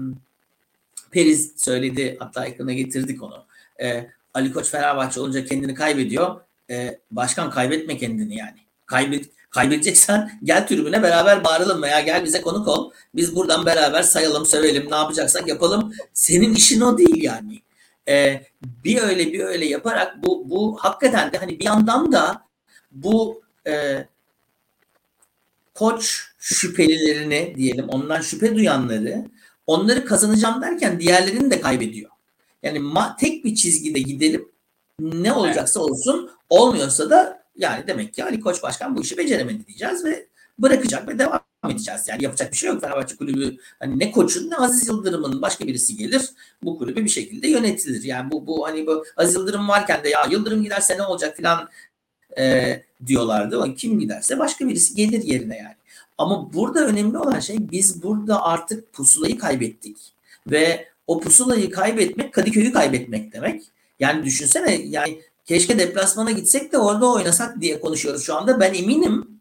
[1.11, 3.45] Periz söyledi hatta ekrana getirdik onu.
[3.83, 6.41] E, Ali Koç Fenerbahçe olunca kendini kaybediyor.
[6.71, 8.59] E, başkan kaybetme kendini yani.
[8.87, 12.91] Kaybet, kaybedeceksen gel tribüne beraber bağıralım veya gel bize konuk ol.
[13.15, 15.93] Biz buradan beraber sayalım, sövelim, ne yapacaksak yapalım.
[16.13, 17.64] Senin işin o değil yani
[18.09, 22.43] e, bir öyle bir öyle yaparak bu bu hakikaten de hani bir yandan da
[22.93, 24.05] bu e,
[25.75, 29.25] koç şüphelilerini diyelim ondan şüphe duyanları
[29.67, 32.11] onları kazanacağım derken diğerlerini de kaybediyor.
[32.63, 34.49] Yani ma- tek bir çizgide gidelim
[35.01, 40.05] ne olacaksa olsun olmuyorsa da yani demek ki Ali Koç Başkan bu işi beceremedi diyeceğiz
[40.05, 40.27] ve
[40.59, 41.41] bırakacak ve devam
[41.71, 42.09] edeceğiz.
[42.09, 42.81] Yani yapacak bir şey yok.
[42.81, 46.31] Fenerbahçe kulübü hani ne koçun ne Aziz Yıldırım'ın başka birisi gelir
[46.63, 48.03] bu kulübü bir şekilde yönetilir.
[48.03, 51.69] Yani bu bu hani bu Aziz Yıldırım varken de ya Yıldırım giderse ne olacak filan
[52.39, 53.75] e, diyorlardı.
[53.75, 55.75] Kim giderse başka birisi gelir yerine yani.
[56.19, 59.97] Ama burada önemli olan şey biz burada artık pusulayı kaybettik.
[60.47, 63.63] Ve o pusulayı kaybetmek Kadıköy'ü kaybetmek demek.
[64.01, 68.61] Yani düşünsene yani keşke deplasmana gitsek de orada oynasak diye konuşuyoruz şu anda.
[68.61, 69.41] Ben eminim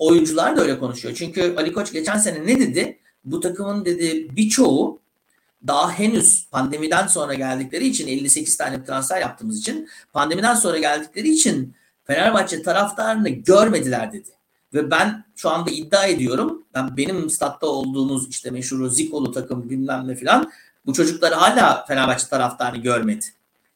[0.00, 1.14] oyuncular da öyle konuşuyor.
[1.14, 2.98] Çünkü Ali Koç geçen sene ne dedi?
[3.24, 5.00] Bu takımın dedi birçoğu
[5.66, 11.74] daha henüz pandemiden sonra geldikleri için 58 tane transfer yaptığımız için pandemiden sonra geldikleri için
[12.04, 14.30] Fenerbahçe taraftarını görmediler dedi.
[14.74, 16.64] Ve ben şu anda iddia ediyorum.
[16.74, 20.52] Ben benim statta olduğumuz işte meşhur Zikolu takım bilmem ne filan
[20.86, 23.26] bu çocukları hala Fenerbahçe taraftarını görmedi.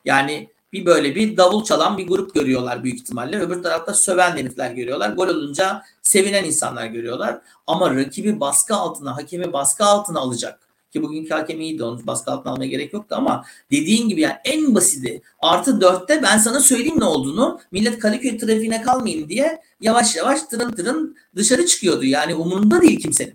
[0.05, 3.41] Yani bir böyle bir davul çalan bir grup görüyorlar büyük ihtimalle.
[3.41, 5.11] Öbür tarafta söven herifler görüyorlar.
[5.11, 7.41] Gol olunca sevinen insanlar görüyorlar.
[7.67, 10.61] Ama rakibi baskı altına, hakemi baskı altına alacak.
[10.93, 14.75] Ki bugünkü hakem iyiydi onu baskı altına almaya gerek yoktu ama dediğin gibi yani en
[14.75, 20.43] basiti artı dörtte ben sana söyleyeyim ne olduğunu millet Kadıköy trafiğine kalmayayım diye yavaş yavaş
[20.43, 22.05] tırın tırın dışarı çıkıyordu.
[22.05, 23.35] Yani umurunda değil kimsenin.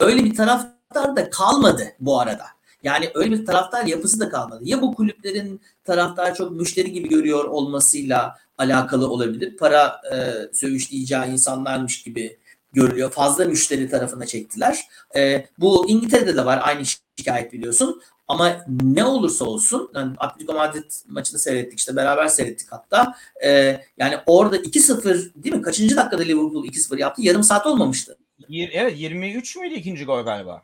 [0.00, 2.44] Öyle bir taraftar da kalmadı bu arada.
[2.82, 4.60] Yani öyle bir taraftar yapısı da kalmadı.
[4.64, 9.56] Ya bu kulüplerin taraftar çok müşteri gibi görüyor olmasıyla alakalı olabilir.
[9.56, 10.16] Para e,
[10.54, 12.38] söğüşleyeceği insanlarmış gibi
[12.72, 13.10] görülüyor.
[13.10, 14.80] Fazla müşteri tarafına çektiler.
[15.16, 16.82] E, bu İngiltere'de de var aynı
[17.18, 18.02] şikayet biliyorsun.
[18.28, 23.14] Ama ne olursa olsun yani Atletico Madrid maçını seyrettik işte beraber seyrettik hatta.
[23.44, 25.62] E, yani orada 2-0 değil mi?
[25.62, 27.22] Kaçıncı dakikada Liverpool 2-0 yaptı?
[27.22, 28.18] Yarım saat olmamıştı.
[28.52, 30.62] Evet 23 müydü ikinci gol galiba?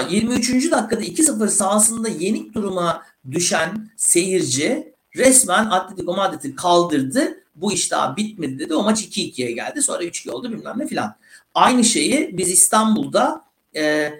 [0.00, 0.70] 23.
[0.70, 7.42] dakikada 2-0 sahasında yenik duruma düşen seyirci resmen Atletico Madrid'i kaldırdı.
[7.54, 8.74] Bu iş daha bitmedi dedi.
[8.74, 9.82] O maç 2-2'ye geldi.
[9.82, 11.14] Sonra 3-2 oldu bilmem ne filan.
[11.54, 13.44] Aynı şeyi biz İstanbul'da
[13.76, 14.12] e,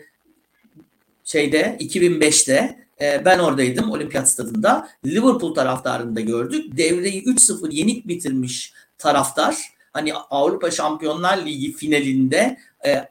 [1.24, 4.88] şeyde 2005'te e, ben oradaydım olimpiyat stadında.
[5.06, 6.76] Liverpool taraftarını da gördük.
[6.76, 9.56] Devreyi 3-0 yenik bitirmiş taraftar.
[9.92, 13.08] Hani Avrupa Şampiyonlar Ligi finalinde e,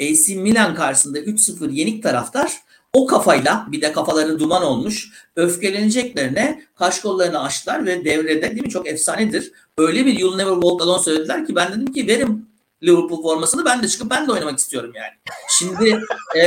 [0.00, 2.52] AC Milan karşısında 3-0 yenik taraftar
[2.92, 8.70] o kafayla bir de kafaları duman olmuş öfkeleneceklerine kaş kollarını açtılar ve devrede değil mi
[8.70, 9.52] çok efsanedir.
[9.78, 12.46] Öyle bir You'll Never Walk Alone söylediler ki ben dedim ki verim
[12.82, 15.36] Liverpool formasını ben de çıkıp ben de oynamak istiyorum yani.
[15.48, 16.00] Şimdi
[16.36, 16.42] e,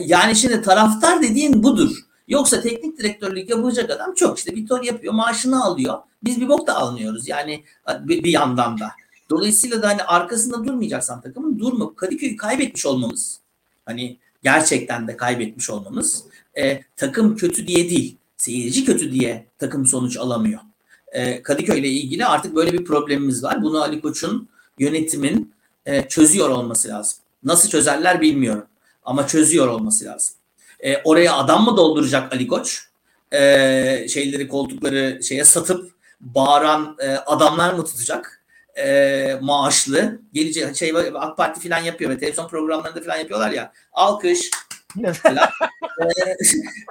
[0.00, 1.90] yani şimdi taraftar dediğin budur.
[2.28, 5.98] Yoksa teknik direktörlük yapacak adam çok işte bir ton yapıyor maaşını alıyor.
[6.24, 7.64] Biz bir bok da almıyoruz yani
[8.04, 8.90] bir yandan da.
[9.30, 11.94] Dolayısıyla da hani arkasında durmayacaksan takımın durma.
[11.94, 13.40] Kadıköy'ü kaybetmiş olmamız.
[13.86, 16.24] Hani gerçekten de kaybetmiş olmamız.
[16.58, 18.16] E, takım kötü diye değil.
[18.36, 20.60] Seyirci kötü diye takım sonuç alamıyor.
[21.12, 23.62] E, Kadıköy ile ilgili artık böyle bir problemimiz var.
[23.62, 24.48] Bunu Ali Koç'un
[24.78, 25.54] yönetimin
[25.86, 27.18] e, çözüyor olması lazım.
[27.44, 28.66] Nasıl çözerler bilmiyorum.
[29.04, 30.34] Ama çözüyor olması lazım.
[30.80, 32.88] E, oraya adam mı dolduracak Ali Koç?
[33.32, 38.37] E, şeyleri koltukları şeye satıp bağıran e, adamlar mı tutacak?
[38.78, 44.50] E, maaşlı gelecek şey AK Parti falan yapıyor ve televizyon programlarında falan yapıyorlar ya alkış
[45.22, 45.48] falan.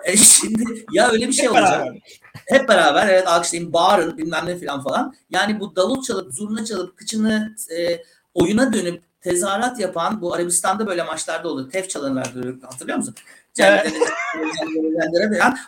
[0.05, 1.71] e, şimdi ya öyle bir şey Hep olacak.
[1.79, 2.01] Beraber.
[2.47, 5.15] Hep beraber evet alkışlayın bağırın bilmem ne falan falan.
[5.29, 11.03] Yani bu davul çalıp zurna çalıp kıçını e, oyuna dönüp tezahürat yapan bu Arabistan'da böyle
[11.03, 11.71] maçlarda olur.
[11.71, 13.15] Tef çalınırlar hatırlıyor musun?
[13.59, 13.93] Evet.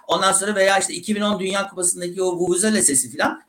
[0.08, 3.42] Ondan sonra veya işte 2010 Dünya Kupası'ndaki o Vuvuzela sesi falan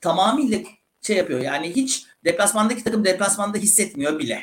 [0.00, 0.58] tamamıyla
[1.02, 1.40] şey yapıyor.
[1.40, 4.40] Yani hiç deplasmandaki takım deplasmanda hissetmiyor bile.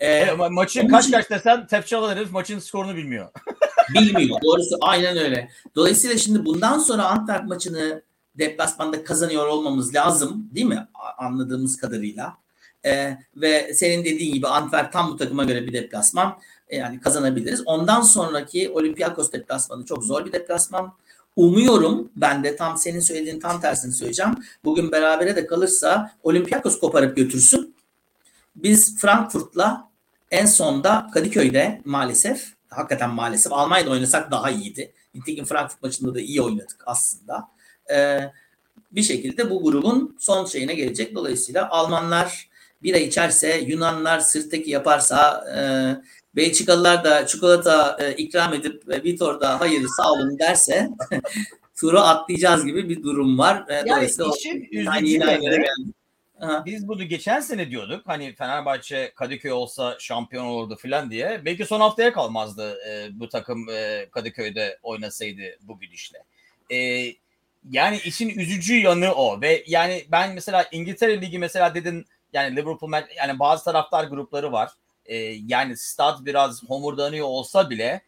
[0.00, 3.28] Ee, e, ma- maçı kaç kaç desen Tepçalı herif maçın skorunu bilmiyor.
[3.94, 4.40] bilmiyor.
[4.42, 5.48] Doğrusu aynen öyle.
[5.74, 8.02] Dolayısıyla şimdi bundan sonra Antwerp maçını
[8.38, 10.88] deplasmanda kazanıyor olmamız lazım değil mi?
[11.18, 12.36] Anladığımız kadarıyla.
[12.86, 16.38] Ee, ve senin dediğin gibi Antwerp tam bu takıma göre bir deplasman.
[16.68, 17.62] E, yani kazanabiliriz.
[17.66, 20.92] Ondan sonraki Olympiakos deplasmanı çok zor bir deplasman.
[21.36, 24.34] Umuyorum ben de tam senin söylediğin tam tersini söyleyeceğim.
[24.64, 27.74] Bugün berabere de kalırsa Olympiakos koparıp götürsün.
[28.56, 29.88] Biz Frankfurt'la
[30.30, 34.92] en sonda Kadıköy'de maalesef hakikaten maalesef Almanya'da oynasak daha iyiydi.
[35.14, 37.48] Nitekim Frankfurt maçında da iyi oynadık aslında.
[37.90, 38.20] Ee,
[38.92, 41.14] bir şekilde bu grubun son şeyine gelecek.
[41.14, 42.48] Dolayısıyla Almanlar
[42.82, 45.60] bira içerse, Yunanlar sırttaki yaparsa, e,
[46.36, 50.88] Belçikalılar da çikolata e, ikram edip e, Vitor da hayır sağ olun derse
[51.80, 53.64] turu atlayacağız gibi bir durum var.
[53.68, 55.66] E, yani işin üzücü
[56.66, 58.02] biz bunu geçen sene diyorduk.
[58.06, 61.42] Hani Fenerbahçe Kadıköy olsa şampiyon olurdu falan diye.
[61.44, 66.18] Belki son haftaya kalmazdı e, bu takım e, Kadıköy'de oynasaydı bu gidişle.
[66.70, 67.06] E,
[67.70, 72.92] yani işin üzücü yanı o ve yani ben mesela İngiltere Ligi mesela dedin yani Liverpool
[73.16, 74.70] yani bazı taraftar grupları var
[75.06, 78.02] e, yani stad biraz homurdanıyor olsa bile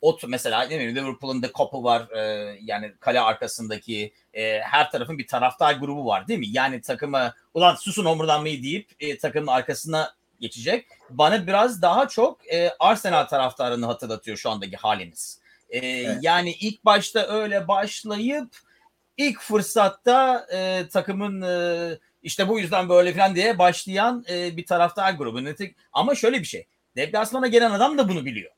[0.00, 5.18] ot mesela ne bileyim Liverpool'un da kopu var e, yani kale arkasındaki e, her tarafın
[5.18, 6.48] bir taraftar grubu var değil mi?
[6.48, 10.86] Yani takımı ulan susun homurdanmayı deyip e, takımın arkasına geçecek.
[11.10, 15.40] Bana biraz daha çok e, Arsenal taraftarını hatırlatıyor şu andaki halimiz.
[15.70, 16.18] E, evet.
[16.22, 18.56] Yani ilk başta öyle başlayıp
[19.16, 25.12] ilk fırsatta e, takımın e, işte bu yüzden böyle falan diye başlayan e, bir taraftar
[25.12, 25.40] grubu.
[25.92, 26.66] Ama şöyle bir şey.
[26.96, 28.50] Deplasmana gelen adam da bunu biliyor.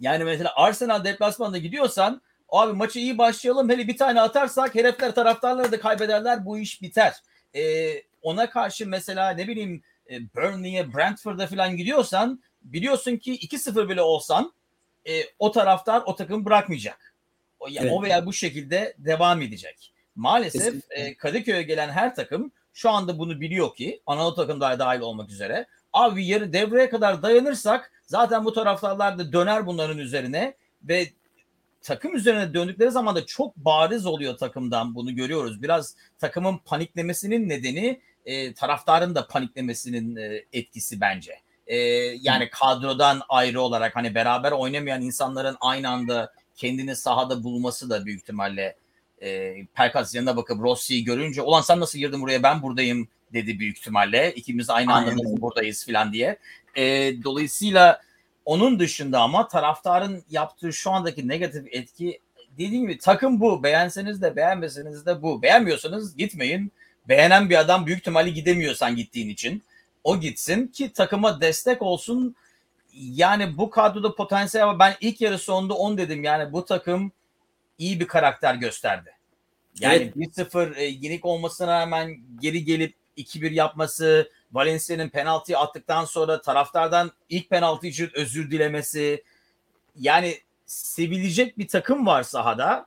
[0.00, 5.72] Yani mesela Arsenal deplasmanda gidiyorsan abi maçı iyi başlayalım hele bir tane atarsak herifler taraftarları
[5.72, 7.14] da kaybederler bu iş biter.
[7.54, 14.02] Ee, ona karşı mesela ne bileyim e, Burnley'e Brentford'a falan gidiyorsan biliyorsun ki 2-0 bile
[14.02, 14.52] olsan
[15.08, 17.14] e, o taraftar o takımı bırakmayacak.
[17.60, 17.92] O, yani evet.
[17.92, 19.92] o veya bu şekilde devam edecek.
[20.16, 25.30] Maalesef e, Kadıköy'e gelen her takım şu anda bunu biliyor ki Anadolu takımları dahil olmak
[25.30, 25.66] üzere.
[25.92, 31.06] Abi yarı devreye kadar dayanırsak zaten bu taraftarlar da döner bunların üzerine ve
[31.82, 35.62] takım üzerine döndükleri zaman da çok bariz oluyor takımdan bunu görüyoruz.
[35.62, 41.32] Biraz takımın paniklemesinin nedeni e, taraftarın da paniklemesinin e, etkisi bence.
[41.66, 41.76] E,
[42.20, 48.20] yani kadrodan ayrı olarak hani beraber oynamayan insanların aynı anda kendini sahada bulması da büyük
[48.20, 48.76] ihtimalle
[49.22, 53.78] e, Pelkas yanına bakıp Rossi'yi görünce ulan sen nasıl girdin buraya ben buradayım dedi büyük
[53.78, 54.34] ihtimalle.
[54.34, 56.38] İkimiz aynı anda nasıl buradayız falan diye.
[56.76, 56.84] E,
[57.24, 58.00] dolayısıyla
[58.44, 62.20] onun dışında ama taraftarın yaptığı şu andaki negatif etki
[62.58, 63.62] dediğim gibi takım bu.
[63.62, 65.42] Beğenseniz de beğenmeseniz de bu.
[65.42, 66.72] Beğenmiyorsanız gitmeyin.
[67.08, 69.62] Beğenen bir adam büyük ihtimalle gidemiyorsan gittiğin için.
[70.04, 72.36] O gitsin ki takıma destek olsun.
[72.94, 74.78] Yani bu kadroda potansiyel var.
[74.78, 76.24] Ben ilk yarı sonunda 10 dedim.
[76.24, 77.12] Yani bu takım
[77.78, 79.10] iyi bir karakter gösterdi.
[79.80, 80.36] Yani evet.
[80.36, 87.50] 1-0 e, yenik olmasına rağmen geri gelip 2-1 yapması, Valencia'nın penaltıyı attıktan sonra taraftardan ilk
[87.50, 89.24] penaltı için özür dilemesi.
[89.96, 92.86] Yani sevilecek bir takım var sahada.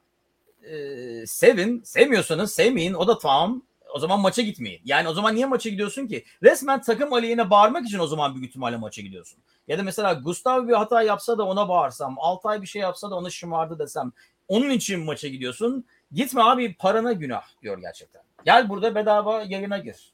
[0.64, 3.62] Ee, sevin, sevmiyorsanız sevmeyin o da tamam.
[3.94, 4.82] O zaman maça gitmeyin.
[4.86, 6.26] Yani o zaman niye maça gidiyorsun ki?
[6.44, 9.40] Resmen takım aleyhine bağırmak için o zaman büyük ihtimalle maça gidiyorsun.
[9.68, 13.16] Ya da mesela Gustav bir hata yapsa da ona bağırsam, Altay bir şey yapsa da
[13.16, 14.12] ona şımardı desem.
[14.50, 15.86] Onun için maça gidiyorsun.
[16.12, 18.22] Gitme abi parana günah diyor gerçekten.
[18.45, 20.14] Gel burada bedava yayına gir.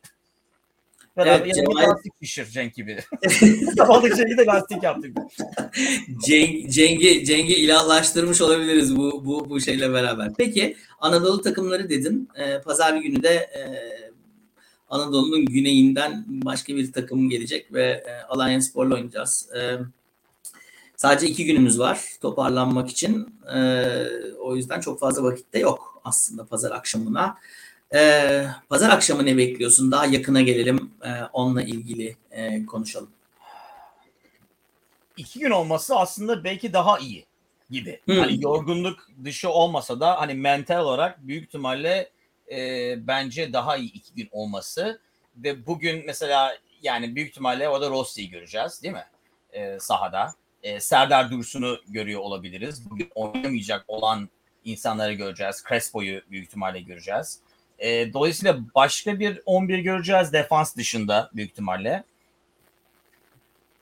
[1.17, 1.89] Beraber evet, Cemal...
[1.89, 2.97] lastik pişir Cenk gibi.
[3.77, 5.17] Sabahlık Cenk'i de lastik yaptık.
[6.25, 10.31] Cenk, Cenk'i, Cenk'i ilahlaştırmış olabiliriz bu, bu, bu şeyle beraber.
[10.38, 12.29] Peki Anadolu takımları dedin.
[12.36, 13.61] Ee, Pazar günü de e,
[14.89, 19.49] Anadolu'nun güneyinden başka bir takım gelecek ve e, Alanya Spor'la oynayacağız.
[19.55, 19.77] E,
[20.97, 23.39] sadece iki günümüz var toparlanmak için.
[23.55, 23.59] E,
[24.39, 27.37] o yüzden çok fazla vakit de yok aslında pazar akşamına.
[27.93, 29.91] Ee, pazar akşamı ne bekliyorsun?
[29.91, 30.91] Daha yakına gelelim.
[31.03, 33.09] E, onunla ilgili e, konuşalım.
[35.17, 37.25] İki gün olması aslında belki daha iyi
[37.69, 38.01] gibi.
[38.05, 38.19] Hmm.
[38.19, 42.09] Hani yorgunluk dışı olmasa da hani mental olarak büyük ihtimalle
[42.51, 42.57] e,
[43.07, 45.01] bence daha iyi iki gün olması
[45.37, 49.05] ve bugün mesela yani büyük ihtimalle orada Rossi'yi göreceğiz değil mi?
[49.51, 50.33] E, sahada.
[50.66, 52.89] E, Serdar Dursun'u görüyor olabiliriz.
[52.89, 54.30] Bugün oynamayacak olan
[54.63, 55.63] insanları göreceğiz.
[55.70, 57.39] Crespo'yu büyük ihtimalle göreceğiz.
[57.80, 62.03] E, dolayısıyla başka bir 11 göreceğiz defans dışında büyük ihtimalle.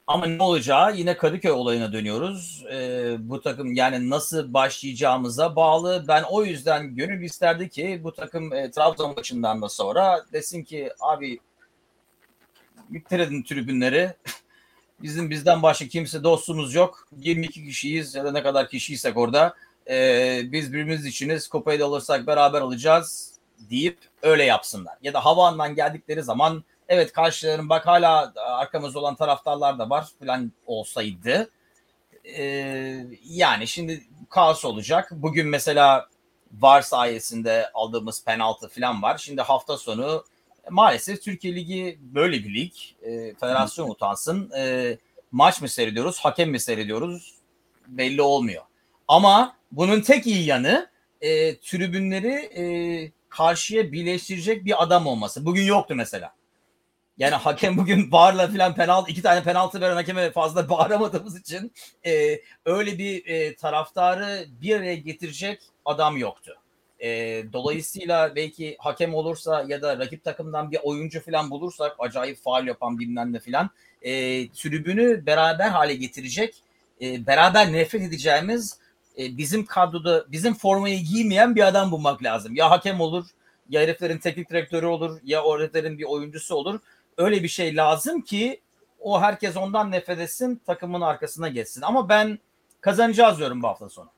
[0.07, 2.65] Ama ne olacağı yine Kadıköy olayına dönüyoruz.
[2.71, 6.05] E, bu takım yani nasıl başlayacağımıza bağlı.
[6.07, 10.89] Ben o yüzden gönül isterdi ki bu takım e, Trabzon maçından da sonra desin ki
[10.99, 11.39] abi
[12.89, 14.13] bitirin tribünleri.
[15.03, 17.07] Bizim bizden başka kimse dostumuz yok.
[17.17, 19.53] 22 kişiyiz ya da ne kadar kişiysek orada.
[19.89, 21.47] E, biz birbirimiz içiniz.
[21.47, 23.33] Kupayı da alırsak beraber alacağız
[23.69, 24.97] deyip öyle yapsınlar.
[25.01, 30.51] Ya da havaalanından geldikleri zaman evet karşılarım bak hala arkamızda olan taraftarlar da var falan
[30.65, 31.49] olsaydı
[32.23, 32.43] e,
[33.23, 35.09] yani şimdi kaos olacak.
[35.11, 36.07] Bugün mesela
[36.51, 39.17] VAR sayesinde aldığımız penaltı falan var.
[39.17, 40.23] Şimdi hafta sonu
[40.69, 42.71] maalesef Türkiye Ligi böyle bir lig.
[43.01, 44.51] E, federasyon utansın.
[44.57, 44.97] E,
[45.31, 47.35] maç mı seyrediyoruz, hakem mi seyrediyoruz
[47.87, 48.63] belli olmuyor.
[49.07, 50.89] Ama bunun tek iyi yanı
[51.21, 52.63] e, tribünleri e,
[53.29, 55.45] karşıya birleştirecek bir adam olması.
[55.45, 56.35] Bugün yoktu mesela.
[57.17, 61.71] Yani hakem bugün bağırla falan penaltı iki tane penaltı veren hakeme fazla bağıramadığımız için
[62.05, 66.62] e, öyle bir e, taraftarı bir araya getirecek adam yoktu.
[67.03, 72.67] E, dolayısıyla belki hakem olursa ya da rakip takımdan bir oyuncu falan bulursak acayip faal
[72.67, 73.69] yapan bilmem ne falan
[74.01, 74.11] e,
[74.49, 76.63] tribünü beraber hale getirecek
[77.01, 78.77] e, beraber nefret edeceğimiz
[79.17, 82.55] e, bizim kadroda bizim formayı giymeyen bir adam bulmak lazım.
[82.55, 83.25] Ya hakem olur,
[83.69, 86.79] ya heriflerin teknik direktörü olur, ya heriflerin bir oyuncusu olur.
[87.17, 88.61] Öyle bir şey lazım ki
[88.99, 91.81] o herkes ondan nefret etsin, takımın arkasına geçsin.
[91.81, 92.39] Ama ben
[92.81, 94.09] kazanacağız diyorum bu hafta sonu.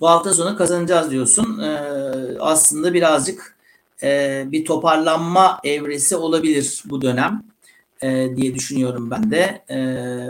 [0.00, 1.58] Bu hafta sonu kazanacağız diyorsun.
[1.58, 3.56] Ee, aslında birazcık
[4.02, 7.42] e, bir toparlanma evresi olabilir bu dönem
[8.02, 9.64] e, diye düşünüyorum ben de.
[9.68, 9.78] E,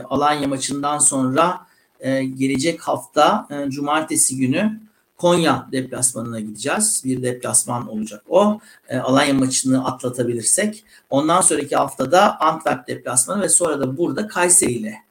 [0.02, 1.60] Alanya maçından sonra
[2.00, 4.80] e, gelecek hafta e, cumartesi günü
[5.16, 7.02] Konya deplasmanına gideceğiz.
[7.04, 8.60] Bir deplasman olacak o.
[8.88, 10.84] E, Alanya maçını atlatabilirsek.
[11.10, 15.07] Ondan sonraki haftada Antwerp deplasmanı ve sonra da burada Kayseri ile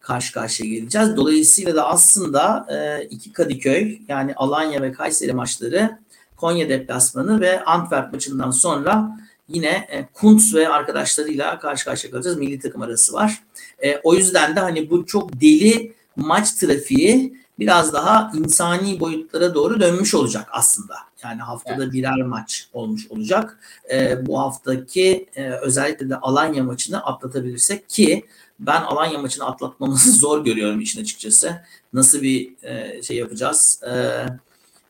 [0.00, 1.16] karşı karşıya geleceğiz.
[1.16, 5.98] Dolayısıyla da aslında e, iki Kadıköy yani Alanya ve Kayseri maçları
[6.36, 12.36] Konya deplasmanı ve Antwerp maçından sonra yine e, Kuntz ve arkadaşlarıyla karşı karşıya kalacağız.
[12.36, 13.42] Milli takım arası var.
[13.84, 19.80] E, o yüzden de hani bu çok deli maç trafiği biraz daha insani boyutlara doğru
[19.80, 20.94] dönmüş olacak aslında.
[21.24, 21.92] Yani haftada evet.
[21.92, 23.58] birer maç olmuş olacak.
[23.92, 28.24] E, bu haftaki e, özellikle de Alanya maçını atlatabilirsek ki
[28.60, 31.62] ben Alanya maçını atlatmamızı zor görüyorum işin açıkçası.
[31.92, 33.80] Nasıl bir e, şey yapacağız?
[33.82, 33.92] E,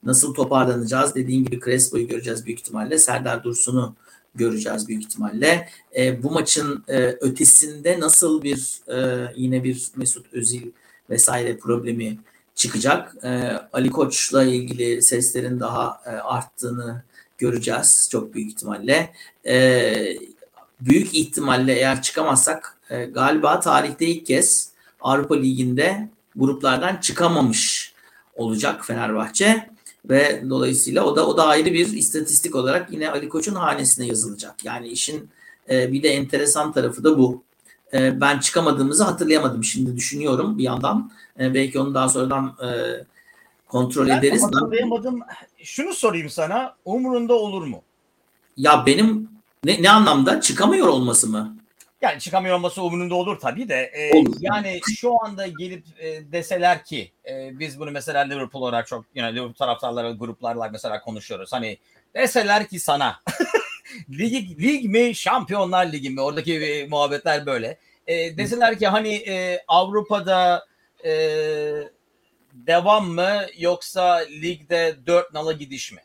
[0.04, 1.14] nasıl toparlanacağız?
[1.14, 2.98] Dediğim gibi Crespo'yu göreceğiz büyük ihtimalle.
[2.98, 3.94] Serdar Dursun'u
[4.34, 5.68] göreceğiz büyük ihtimalle.
[5.96, 10.70] E, bu maçın e, ötesinde nasıl bir e, yine bir Mesut Özil
[11.10, 12.18] vesaire problemi
[12.54, 13.16] çıkacak.
[13.24, 13.28] E,
[13.72, 17.02] Ali Koç'la ilgili seslerin daha e, arttığını
[17.38, 19.12] göreceğiz çok büyük ihtimalle.
[19.46, 20.16] E,
[20.80, 27.94] büyük ihtimalle eğer çıkamazsak e, galiba tarihte ilk kez Avrupa Ligi'nde gruplardan çıkamamış
[28.36, 29.70] olacak Fenerbahçe
[30.04, 34.64] ve dolayısıyla o da o da ayrı bir istatistik olarak yine Ali Koç'un hanesine yazılacak.
[34.64, 35.30] Yani işin
[35.70, 37.42] e, bir de enteresan tarafı da bu.
[37.92, 41.10] E, ben çıkamadığımızı hatırlayamadım şimdi düşünüyorum bir yandan.
[41.40, 42.68] E, belki onu daha sonradan e,
[43.68, 44.42] kontrol ben ederiz.
[44.42, 45.20] Hatırlayamadım.
[45.58, 46.74] Şunu sorayım sana.
[46.84, 47.82] Umurunda olur mu?
[48.56, 49.28] Ya benim
[49.64, 50.40] ne, ne anlamda?
[50.40, 51.56] Çıkamıyor olması mı?
[52.00, 53.90] Yani çıkamıyor olması umurunda olur tabii de.
[53.94, 54.36] E, olur.
[54.40, 59.32] Yani şu anda gelip e, deseler ki e, biz bunu mesela Liverpool olarak çok yani
[59.34, 61.52] Liverpool taraftarları gruplarla mesela konuşuyoruz.
[61.52, 61.78] Hani
[62.14, 63.22] deseler ki sana
[64.10, 67.78] lig, lig mi şampiyonlar ligi mi oradaki e, muhabbetler böyle.
[68.06, 70.66] E, deseler ki hani e, Avrupa'da
[71.04, 71.12] e,
[72.52, 76.00] devam mı yoksa ligde dört nala gidiş mi?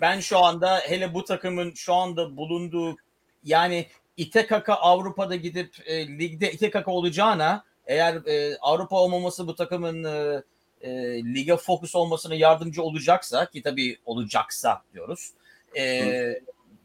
[0.00, 2.96] Ben şu anda hele bu takımın şu anda bulunduğu
[3.44, 3.86] yani
[4.16, 10.04] ite kaka Avrupa'da gidip e, ligde ite kaka olacağına eğer e, Avrupa olmaması bu takımın
[10.04, 10.42] e,
[10.80, 10.90] e,
[11.24, 15.30] lige fokus olmasına yardımcı olacaksa ki tabii olacaksa diyoruz.
[15.78, 16.04] E,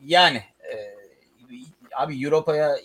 [0.06, 0.76] yani e,
[1.96, 2.76] abi Avrupa'ya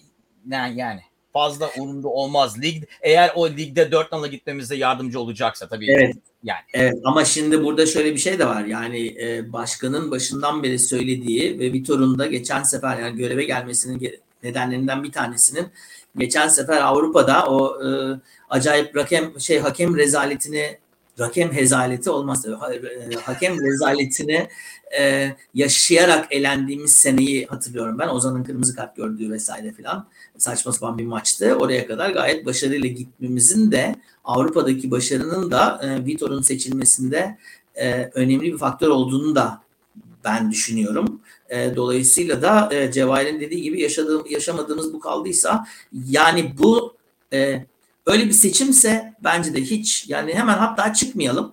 [0.47, 1.03] ne yani
[1.33, 2.62] fazla umurumda olmaz.
[2.62, 5.91] Lig eğer o ligde dört nala gitmemize yardımcı olacaksa tabii.
[5.91, 6.16] Evet.
[6.45, 6.61] Yani.
[6.74, 8.64] Evet ama şimdi burada şöyle bir şey de var.
[8.64, 15.05] Yani e, başkanın başından beri söylediği ve Vitor'un da geçen sefer yani göreve gelmesinin nedenlerinden
[15.05, 15.66] bir tanesinin
[16.16, 17.89] geçen sefer Avrupa'da o e,
[18.51, 20.78] acayip hakem şey hakem rezaletini
[21.21, 22.47] hakem hezaleti olmaz.
[22.47, 22.51] E,
[23.16, 24.49] hakem rezaletini
[24.99, 28.09] e, yaşayarak elendiğimiz seneyi hatırlıyorum ben.
[28.09, 30.07] Ozan'ın kırmızı kart gördüğü vesaire filan.
[30.39, 31.55] Saçma sapan bir maçtı.
[31.55, 37.39] Oraya kadar gayet başarıyla gitmemizin de Avrupa'daki başarının da e, Vitor'un seçilmesinde
[37.75, 39.62] e, önemli bir faktör olduğunu da
[40.25, 41.21] ben düşünüyorum.
[41.49, 46.97] E, dolayısıyla da e, Cevahir'in dediği gibi yaşadığım, yaşamadığımız bu kaldıysa yani bu
[47.33, 47.64] e,
[48.07, 51.53] öyle bir seçimse bence de hiç yani hemen hatta çıkmayalım.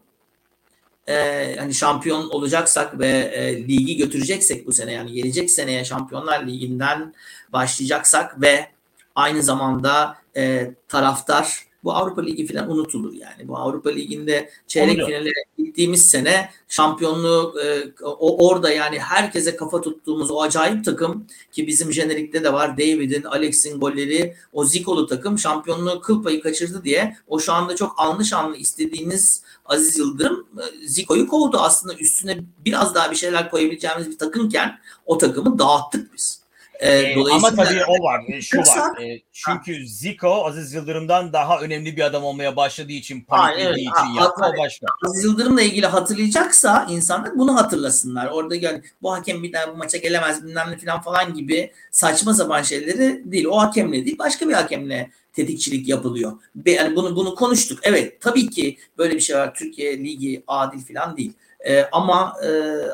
[1.08, 7.14] E, hani şampiyon olacaksak ve e, ligi götüreceksek bu sene yani gelecek seneye Şampiyonlar Ligi'nden
[7.54, 8.68] başlayacaksak ve
[9.16, 13.48] aynı zamanda e, taraftar bu Avrupa Ligi falan unutulur yani.
[13.48, 20.32] Bu Avrupa Ligi'nde çeyrek finale gittiğimiz sene şampiyonluğu e, o orada yani herkese kafa tuttuğumuz
[20.32, 26.02] o acayip takım ki bizim jenerikte de var David'in, Alex'in golleri o Ziko'lu takım şampiyonluğu
[26.02, 31.28] kıl payı kaçırdı diye o şu anda çok anlı şanlı istediğiniz Aziz Yıldırım e, Ziko'yu
[31.28, 36.47] kovdu aslında üstüne biraz daha bir şeyler koyabileceğimiz bir takımken o takımı dağıttık biz.
[36.80, 39.02] E, ama tabii o var, şu var.
[39.02, 44.46] E, çünkü Zico Aziz Yıldırım'dan daha önemli bir adam olmaya başladığı için, paniklediği için yaptı
[44.46, 44.88] o başka.
[45.06, 48.28] Aziz Yıldırım'la ilgili hatırlayacaksa insanlar bunu hatırlasınlar.
[48.28, 52.34] Orada yani bu hakem bir daha bu maça gelemez bilmem ne falan falan gibi saçma
[52.34, 53.46] sapan şeyleri değil.
[53.46, 56.32] O hakemle değil başka bir hakemle tetikçilik yapılıyor.
[56.66, 57.80] Yani bunu bunu konuştuk.
[57.84, 59.54] Evet tabii ki böyle bir şey var.
[59.54, 61.34] Türkiye Ligi adil falan değil.
[61.68, 62.50] E, ama e,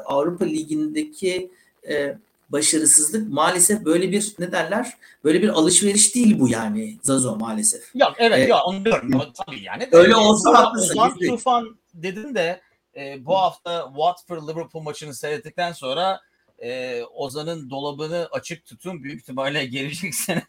[0.05, 1.51] Avrupa Ligi'ndeki
[1.89, 2.17] e,
[2.53, 4.93] başarısızlık maalesef böyle bir ne derler?
[5.23, 7.95] Böyle bir alışveriş değil bu yani Zazo maalesef.
[7.95, 9.11] Ya evet ee, ya onu diyorum
[9.45, 9.89] tabii yani.
[9.91, 10.97] Öyle olsa haklısın.
[10.97, 12.61] Ozan Tufan dedin de
[12.95, 16.21] e, bu hafta Watford Liverpool maçını seyrettikten sonra
[16.59, 19.03] e, Ozan'ın dolabını açık tutun.
[19.03, 20.43] Büyük ihtimalle gelecek sene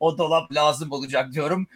[0.00, 1.66] o dolap lazım olacak diyorum.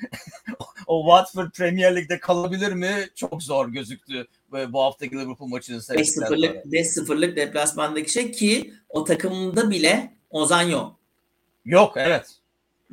[0.87, 3.09] O Watford Premier Lig'de kalabilir mi?
[3.15, 4.27] Çok zor gözüktü
[4.69, 10.97] bu haftaki Liverpool maçını seyrettikten 5-0'lık, 5-0'lık deplasmandaki şey ki o takımda bile Ozan yok.
[11.65, 12.27] Yok evet.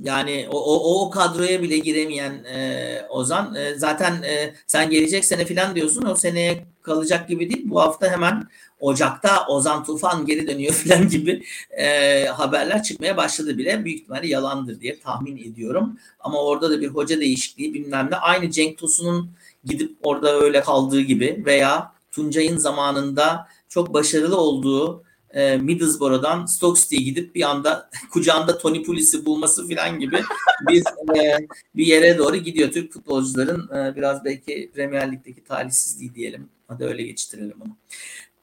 [0.04, 5.46] Yani o, o, o kadroya bile giremeyen e, Ozan e, zaten e, sen gelecek sene
[5.46, 7.64] falan diyorsun o seneye kalacak gibi değil.
[7.66, 8.48] Bu hafta hemen
[8.80, 13.86] Ocak'ta Ozan Tufan geri dönüyor falan gibi e, haberler çıkmaya başladı bile.
[13.86, 15.98] Büyük ihtimalle yalandır diye tahmin ediyorum.
[16.20, 18.16] Ama orada da bir hoca değişikliği bilmem ne.
[18.16, 19.32] Aynı Cenk Tosun'un
[19.66, 25.04] gidip orada öyle kaldığı gibi veya Tuncay'ın zamanında çok başarılı olduğu
[25.34, 30.22] e, Middlesbrough'dan Stoke City'ye gidip bir anda kucağında Tony Pulis'i bulması falan gibi
[30.70, 30.84] bir
[31.18, 32.72] e, bir yere doğru gidiyor.
[32.72, 36.50] Türk futbolcuların e, biraz belki Premier Lig'deki talihsizliği diyelim.
[36.68, 37.78] Hadi öyle geçiştirelim onu.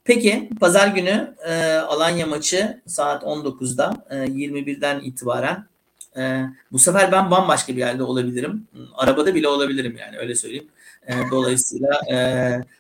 [0.07, 5.67] Peki pazar günü e, Alanya maçı saat 19'da e, 21'den itibaren
[6.17, 6.43] e,
[6.73, 8.67] bu sefer ben bambaşka bir yerde olabilirim.
[8.95, 10.69] Arabada bile olabilirim yani öyle söyleyeyim.
[11.07, 12.17] E, dolayısıyla e,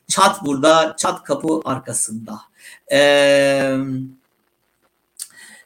[0.08, 2.40] çat burada, çat kapı arkasında.
[2.92, 2.98] E,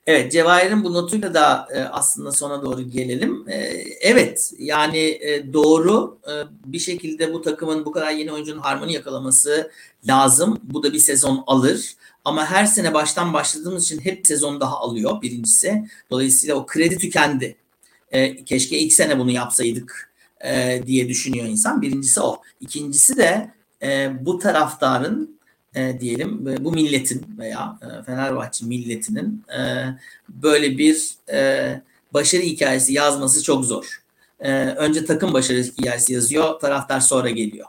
[0.07, 3.48] evet Cevahir'in bu notuyla da e, aslında sona doğru gelelim.
[3.48, 3.57] E,
[4.01, 6.18] evet yani e, doğru
[6.64, 9.70] bir şekilde bu takımın bu kadar yeni oyuncunun harmoni yakalaması
[10.09, 10.61] lazım.
[10.62, 11.94] Bu da bir sezon alır.
[12.24, 15.84] Ama her sene baştan başladığımız için hep sezon daha alıyor birincisi.
[16.11, 17.57] Dolayısıyla o kredi tükendi.
[18.46, 20.12] Keşke ilk sene bunu yapsaydık
[20.86, 21.82] diye düşünüyor insan.
[21.82, 22.42] Birincisi o.
[22.61, 23.51] İkincisi de
[24.20, 25.39] bu taraftarın
[25.75, 29.87] e, diyelim bu milletin veya e, Fenerbahçe milletinin e,
[30.29, 31.81] böyle bir e,
[32.14, 34.03] başarı hikayesi yazması çok zor.
[34.41, 37.66] E, önce takım başarı hikayesi yazıyor, taraftar sonra geliyor.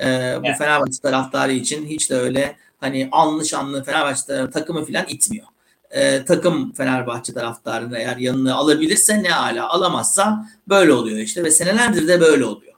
[0.00, 0.04] E,
[0.42, 0.58] bu evet.
[0.58, 5.46] Fenerbahçe taraftarı için hiç de öyle hani anlı şanlı Fenerbahçe takımı falan itmiyor.
[5.90, 12.08] E, takım Fenerbahçe taraftarını eğer yanına alabilirse ne ala alamazsa böyle oluyor işte ve senelerdir
[12.08, 12.71] de böyle oluyor.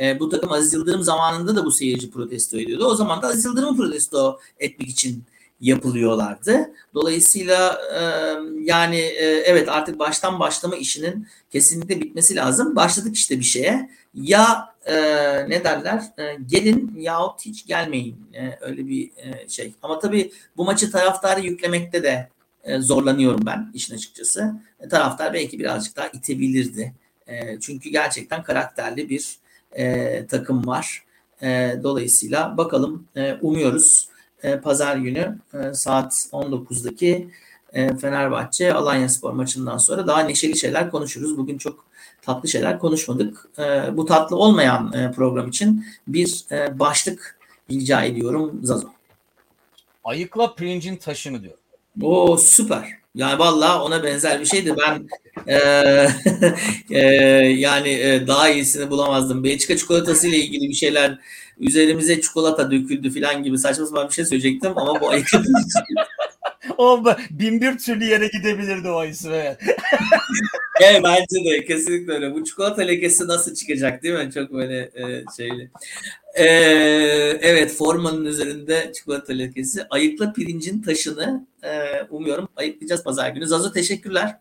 [0.00, 2.84] E, bu takım Aziz Yıldırım zamanında da bu seyirci protesto ediyordu.
[2.84, 5.24] O zaman da Aziz Yıldırım protesto etmek için
[5.60, 6.70] yapılıyorlardı.
[6.94, 8.00] Dolayısıyla e,
[8.62, 12.76] yani e, evet artık baştan başlama işinin kesinlikle bitmesi lazım.
[12.76, 13.90] Başladık işte bir şeye.
[14.14, 14.94] Ya e,
[15.48, 19.74] ne derler e, gelin yahut hiç gelmeyin e, öyle bir e, şey.
[19.82, 22.28] Ama tabii bu maçı taraftarı yüklemekte de
[22.64, 24.54] e, zorlanıyorum ben işin açıkçası.
[24.80, 26.94] E, taraftar belki birazcık daha itebilirdi.
[27.26, 29.39] E, çünkü gerçekten karakterli bir
[29.72, 31.04] e, takım var.
[31.42, 34.08] E, dolayısıyla bakalım e, umuyoruz
[34.42, 37.30] e, pazar günü e, saat 19'daki
[37.72, 41.38] e, Fenerbahçe Alanya Spor maçından sonra daha neşeli şeyler konuşuruz.
[41.38, 41.84] Bugün çok
[42.22, 43.48] tatlı şeyler konuşmadık.
[43.58, 47.38] E, bu tatlı olmayan e, program için bir e, başlık
[47.70, 48.88] rica ediyorum Zazo.
[50.04, 51.54] Ayıkla pirincin taşını diyor.
[52.02, 52.99] O süper.
[53.14, 54.74] Yani valla ona benzer bir şeydi.
[54.78, 55.08] Ben
[55.46, 55.56] e,
[56.90, 57.00] e,
[57.46, 59.44] yani e, daha iyisini bulamazdım.
[59.44, 61.18] Belçika çikolatası ile ilgili bir şeyler
[61.58, 65.26] üzerimize çikolata döküldü falan gibi saçma sapan bir şey söyleyecektim ama bu ayıp
[66.78, 69.32] o bin bir türlü yere gidebilirdi o isim.
[70.82, 71.02] Evet.
[71.04, 72.34] bence de kesinlikle öyle.
[72.34, 74.32] Bu çikolata lekesi nasıl çıkacak değil mi?
[74.32, 75.70] Çok böyle e, şeyli.
[76.34, 76.44] Ee,
[77.40, 79.86] evet formanın üzerinde çikolata lekesi.
[79.90, 83.46] Ayıkla pirincin taşını e, umuyorum ayıklayacağız pazar günü.
[83.46, 84.36] Zazo teşekkürler.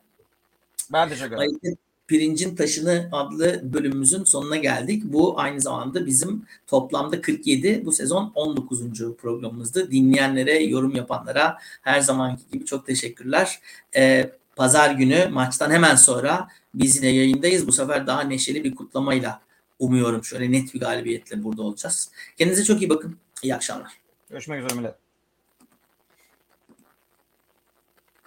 [0.93, 1.39] Ben teşekkür ederim.
[1.39, 5.03] Ayıkla Pirincin Taşını adlı bölümümüzün sonuna geldik.
[5.05, 8.82] Bu aynı zamanda bizim toplamda 47 bu sezon 19.
[9.18, 9.91] programımızdı.
[9.91, 13.60] Dinleyenlere, yorum yapanlara her zamanki gibi çok teşekkürler.
[13.95, 17.68] Ee, Pazar günü maçtan hemen sonra biz yine yayındayız.
[17.68, 19.41] Bu sefer daha neşeli bir kutlamayla
[19.80, 22.12] umuyorum şöyle net bir galibiyetle burada olacağız.
[22.38, 23.18] Kendinize çok iyi bakın.
[23.43, 23.91] İyi akşamlar.
[24.30, 25.09] Görüşmek üzere millet.